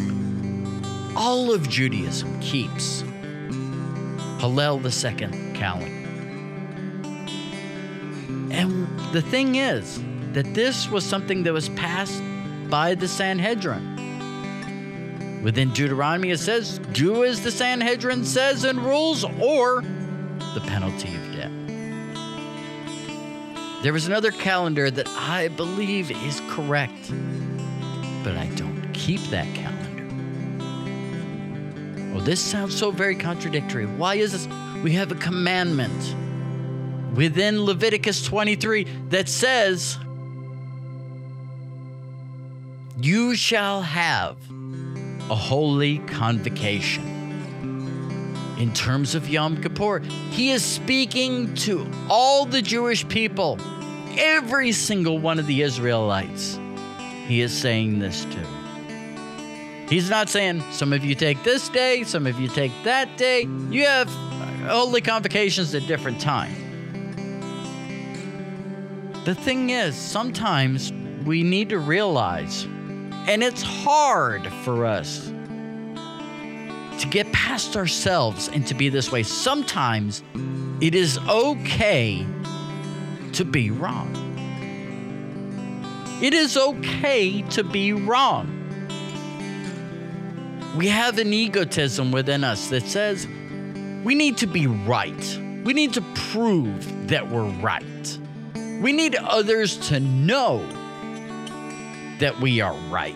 all 1.15 1.51
of 1.51 1.67
Judaism 1.67 2.39
keeps 2.41 3.01
Hillel 4.39 4.85
II 4.85 5.53
calendar. 5.53 6.00
And 8.51 8.87
the 9.13 9.21
thing 9.21 9.55
is 9.55 10.01
that 10.33 10.53
this 10.53 10.89
was 10.89 11.05
something 11.05 11.43
that 11.43 11.53
was 11.53 11.69
passed 11.69 12.21
by 12.69 12.95
the 12.95 13.07
Sanhedrin. 13.07 13.99
Within 15.41 15.71
Deuteronomy, 15.71 16.31
it 16.31 16.39
says, 16.39 16.79
do 16.91 17.23
as 17.23 17.41
the 17.41 17.49
Sanhedrin 17.51 18.23
says 18.25 18.63
and 18.63 18.77
rules, 18.79 19.23
or 19.23 19.81
the 20.53 20.61
penalty 20.67 21.15
of 21.15 21.31
death. 21.33 21.51
There 23.83 23.95
is 23.95 24.05
another 24.05 24.31
calendar 24.31 24.91
that 24.91 25.07
I 25.07 25.47
believe 25.47 26.11
is 26.11 26.41
correct, 26.49 27.11
but 28.23 28.37
I 28.37 28.51
don't 28.55 28.91
keep 28.93 29.21
that 29.31 29.47
calendar. 29.55 30.05
Well, 32.13 32.23
this 32.23 32.39
sounds 32.39 32.77
so 32.77 32.91
very 32.91 33.15
contradictory. 33.15 33.87
Why 33.87 34.15
is 34.15 34.33
this? 34.33 34.47
We 34.83 34.91
have 34.91 35.11
a 35.11 35.15
commandment 35.15 36.15
within 37.13 37.63
Leviticus 37.63 38.23
23 38.25 38.83
that 39.09 39.27
says, 39.29 39.97
You 42.97 43.35
shall 43.35 43.81
have 43.81 44.37
a 45.29 45.35
holy 45.35 45.99
convocation. 45.99 47.07
In 48.57 48.73
terms 48.73 49.15
of 49.15 49.27
Yom 49.27 49.61
Kippur, 49.61 49.99
he 50.29 50.51
is 50.51 50.63
speaking 50.63 51.53
to 51.55 51.89
all 52.09 52.45
the 52.45 52.61
Jewish 52.61 53.07
people, 53.07 53.57
every 54.17 54.71
single 54.71 55.17
one 55.17 55.39
of 55.39 55.47
the 55.47 55.63
Israelites. 55.63 56.59
He 57.25 57.41
is 57.41 57.57
saying 57.57 57.99
this 57.99 58.25
to. 58.25 58.47
He's 59.89 60.09
not 60.09 60.29
saying 60.29 60.63
some 60.71 60.93
of 60.93 61.03
you 61.03 61.15
take 61.15 61.43
this 61.43 61.69
day, 61.69 62.03
some 62.03 62.27
of 62.27 62.39
you 62.39 62.47
take 62.47 62.71
that 62.83 63.17
day. 63.17 63.47
You 63.69 63.85
have 63.85 64.07
holy 64.67 65.01
convocations 65.01 65.73
at 65.73 65.87
different 65.87 66.21
times. 66.21 66.60
The 69.23 69.35
thing 69.35 69.69
is, 69.69 69.95
sometimes 69.95 70.91
we 71.25 71.43
need 71.43 71.69
to 71.69 71.77
realize, 71.77 72.63
and 72.63 73.43
it's 73.43 73.61
hard 73.61 74.51
for 74.63 74.85
us 74.87 75.27
to 77.01 77.07
get 77.07 77.31
past 77.31 77.77
ourselves 77.77 78.47
and 78.47 78.65
to 78.65 78.73
be 78.73 78.89
this 78.89 79.11
way. 79.11 79.21
Sometimes 79.21 80.23
it 80.81 80.95
is 80.95 81.19
okay 81.29 82.25
to 83.33 83.45
be 83.45 83.69
wrong. 83.69 84.09
It 86.23 86.33
is 86.33 86.57
okay 86.57 87.43
to 87.43 87.63
be 87.63 87.93
wrong. 87.93 88.57
We 90.75 90.87
have 90.87 91.19
an 91.19 91.31
egotism 91.31 92.11
within 92.11 92.43
us 92.43 92.69
that 92.69 92.83
says 92.83 93.27
we 94.03 94.15
need 94.15 94.37
to 94.37 94.47
be 94.47 94.65
right. 94.65 95.39
We 95.63 95.73
need 95.73 95.93
to 95.93 96.01
prove 96.15 97.09
that 97.09 97.29
we're 97.29 97.43
right. 97.43 98.17
We 98.81 98.93
need 98.93 99.15
others 99.15 99.77
to 99.89 99.99
know 99.99 100.67
that 102.17 102.39
we 102.39 102.61
are 102.61 102.73
right. 102.89 103.15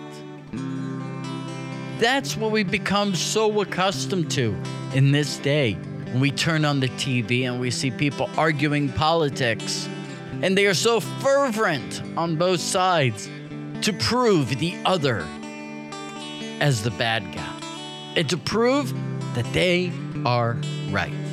That's 1.97 2.37
what 2.37 2.51
we 2.51 2.61
become 2.63 3.15
so 3.15 3.61
accustomed 3.61 4.29
to 4.31 4.55
in 4.93 5.11
this 5.11 5.37
day. 5.37 5.75
We 6.13 6.29
turn 6.29 6.65
on 6.65 6.81
the 6.81 6.89
TV 6.89 7.49
and 7.49 7.59
we 7.59 7.71
see 7.71 7.89
people 7.89 8.29
arguing 8.37 8.89
politics, 8.89 9.89
and 10.43 10.55
they 10.55 10.67
are 10.67 10.75
so 10.75 10.99
fervent 10.99 12.03
on 12.15 12.35
both 12.35 12.59
sides 12.59 13.27
to 13.81 13.91
prove 13.91 14.59
the 14.59 14.77
other 14.85 15.25
as 16.59 16.83
the 16.83 16.91
bad 16.91 17.23
guy 17.33 18.13
and 18.15 18.29
to 18.29 18.37
prove 18.37 18.93
that 19.33 19.51
they 19.51 19.91
are 20.25 20.57
right. 20.91 21.24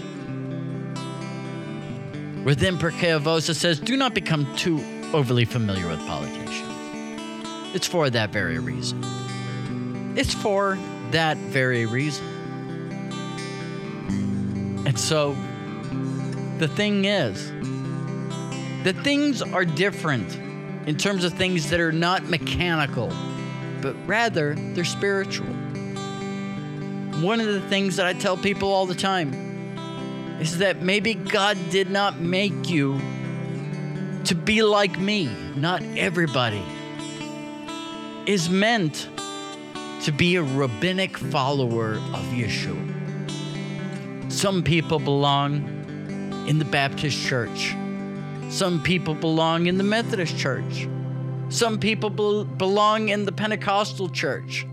Within 2.45 2.77
Pirkei 2.77 3.21
Avos 3.21 3.55
says, 3.55 3.79
do 3.79 3.97
not 3.97 4.15
become 4.15 4.53
too 4.57 4.83
overly 5.13 5.45
familiar 5.45 5.87
with 5.87 6.01
politicians. 6.01 6.41
It's 7.73 7.87
for 7.87 8.11
that 8.11 8.31
very 8.31 8.59
reason. 8.59 9.03
It's 10.17 10.35
for 10.35 10.77
that 11.13 11.37
very 11.37 11.87
reason. 11.87 12.27
And 14.87 14.99
so 14.99 15.37
the 16.59 16.67
thing 16.67 17.05
is 17.05 17.53
that 18.83 18.97
things 19.05 19.41
are 19.41 19.65
different 19.65 20.37
in 20.89 20.97
terms 20.97 21.23
of 21.23 21.33
things 21.35 21.71
that 21.71 21.79
are 21.79 21.93
not 21.93 22.25
mechanical, 22.25 23.13
but 23.81 23.95
rather 24.05 24.57
they're 24.57 24.85
spiritual. 24.85 25.47
One 27.23 27.39
of 27.39 27.47
the 27.47 27.61
things 27.69 27.95
that 27.97 28.07
I 28.07 28.15
tell 28.15 28.37
people 28.37 28.73
all 28.73 28.87
the 28.87 28.97
time 28.97 29.52
is 30.43 30.59
that 30.59 30.83
maybe 30.83 31.15
God 31.15 31.57
did 31.71 31.89
not 31.89 32.19
make 32.19 32.69
you 32.69 33.01
to 34.25 34.35
be 34.35 34.61
like 34.61 34.99
me. 34.99 35.31
Not 35.55 35.85
everybody 35.97 36.65
is 38.27 38.51
meant 38.51 39.09
to 40.03 40.11
be 40.11 40.35
a 40.35 40.43
rabbinic 40.43 41.17
follower 41.17 41.93
of 41.93 42.25
Yeshua. 42.35 42.91
Some 44.33 44.65
people 44.65 44.99
belong 44.99 45.63
in 46.49 46.59
the 46.59 46.65
Baptist 46.65 47.25
church. 47.25 47.77
Some 48.49 48.83
people 48.83 49.15
belong 49.15 49.69
in 49.69 49.79
the 49.79 49.85
Methodist 49.85 50.37
church. 50.37 50.89
Some 51.51 51.79
people 51.79 52.11
be- 52.11 52.51
belong 52.57 53.11
in 53.11 53.27
the 53.27 53.33
Pentecostal 53.33 54.09
church. 54.09 54.67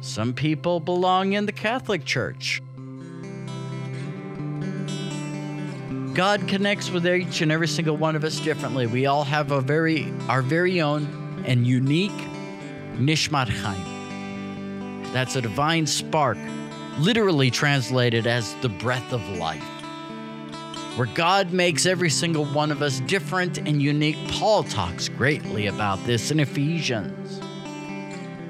Some 0.00 0.32
people 0.32 0.80
belong 0.80 1.34
in 1.34 1.44
the 1.44 1.52
Catholic 1.52 2.06
church. 2.06 2.62
God 6.16 6.48
connects 6.48 6.90
with 6.90 7.06
each 7.06 7.42
and 7.42 7.52
every 7.52 7.68
single 7.68 7.94
one 7.94 8.16
of 8.16 8.24
us 8.24 8.40
differently. 8.40 8.86
We 8.86 9.04
all 9.04 9.22
have 9.22 9.52
a 9.52 9.60
very 9.60 10.10
our 10.30 10.40
very 10.40 10.80
own 10.80 11.44
and 11.44 11.66
unique 11.66 12.10
Nishmat 12.94 13.50
Chaim. 13.50 15.12
That's 15.12 15.36
a 15.36 15.42
divine 15.42 15.86
spark, 15.86 16.38
literally 16.98 17.50
translated 17.50 18.26
as 18.26 18.54
the 18.62 18.70
breath 18.70 19.12
of 19.12 19.28
life. 19.36 19.62
Where 20.96 21.06
God 21.08 21.52
makes 21.52 21.84
every 21.84 22.08
single 22.08 22.46
one 22.46 22.72
of 22.72 22.80
us 22.80 23.00
different 23.00 23.58
and 23.58 23.82
unique. 23.82 24.16
Paul 24.28 24.62
talks 24.62 25.10
greatly 25.10 25.66
about 25.66 26.02
this 26.06 26.30
in 26.30 26.40
Ephesians. 26.40 27.40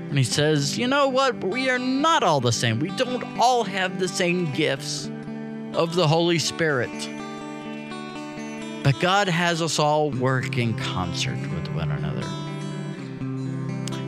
And 0.09 0.17
he 0.17 0.23
says, 0.23 0.79
you 0.79 0.87
know 0.87 1.09
what? 1.09 1.43
We 1.43 1.69
are 1.69 1.81
not 1.81 2.23
all 2.23 2.41
the 2.41 2.53
same. 2.53 2.79
We 2.79 2.91
don't 2.91 3.25
all 3.41 3.65
have 3.65 3.99
the 3.99 4.07
same 4.07 4.53
gifts 4.53 5.11
of 5.73 5.97
the 5.97 6.07
Holy 6.07 6.39
Spirit. 6.39 7.16
But 8.87 9.01
God 9.01 9.27
has 9.27 9.61
us 9.63 9.81
all 9.81 10.13
work 10.13 10.59
in 10.59 10.79
concert 10.79 11.41
with 11.41 11.67
one 11.75 11.91
another. 11.91 12.23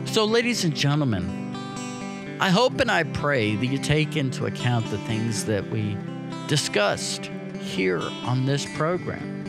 So, 0.07 0.23
ladies 0.23 0.63
and 0.63 0.73
gentlemen, 0.73 1.53
I 2.39 2.49
hope 2.49 2.79
and 2.79 2.89
I 2.89 3.03
pray 3.03 3.57
that 3.57 3.65
you 3.65 3.77
take 3.77 4.15
into 4.15 4.45
account 4.45 4.89
the 4.89 4.97
things 4.99 5.43
that 5.43 5.69
we 5.69 5.97
discussed 6.47 7.25
here 7.59 7.99
on 8.23 8.45
this 8.45 8.65
program 8.77 9.43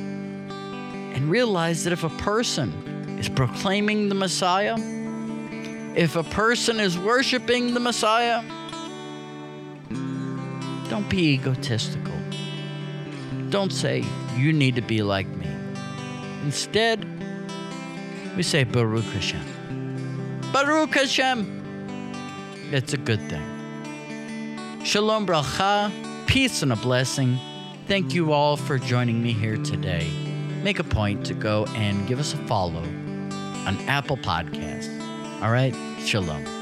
and 1.15 1.31
realize 1.31 1.85
that 1.85 1.93
if 1.93 2.03
a 2.03 2.09
person 2.09 3.17
is 3.17 3.29
proclaiming 3.29 4.09
the 4.09 4.17
Messiah, 4.17 4.75
if 5.95 6.17
a 6.17 6.25
person 6.25 6.81
is 6.81 6.99
worshiping 6.99 7.73
the 7.73 7.79
Messiah, 7.79 8.43
don't 10.89 11.09
be 11.09 11.35
egotistical. 11.35 12.19
Don't 13.51 13.73
say, 13.73 14.05
you 14.41 14.53
need 14.53 14.75
to 14.77 14.83
be 14.83 15.03
like 15.03 15.27
me. 15.27 15.47
Instead, 16.43 17.05
we 18.37 18.43
say 18.43 18.65
Baruch 18.65 19.05
Hashem. 19.05 20.41
Baruch 20.53 20.95
Hashem. 20.95 21.59
It's 22.73 22.95
a 22.95 22.97
good 22.97 23.21
thing. 23.29 23.45
Shalom 24.85 25.27
bracha, 25.27 25.93
peace 26.27 26.63
and 26.63 26.73
a 26.73 26.77
blessing. 26.77 27.39
Thank 27.87 28.15
you 28.15 28.33
all 28.33 28.57
for 28.57 28.79
joining 28.79 29.23
me 29.23 29.33
here 29.33 29.57
today. 29.59 30.09
Make 30.63 30.79
a 30.79 30.85
point 30.85 31.27
to 31.27 31.35
go 31.35 31.67
and 31.75 32.07
give 32.09 32.19
us 32.19 32.33
a 32.33 32.39
follow 32.47 32.83
on 32.83 33.77
Apple 33.89 34.17
Podcasts. 34.17 35.43
All 35.43 35.51
right? 35.51 35.75
Shalom. 36.05 36.60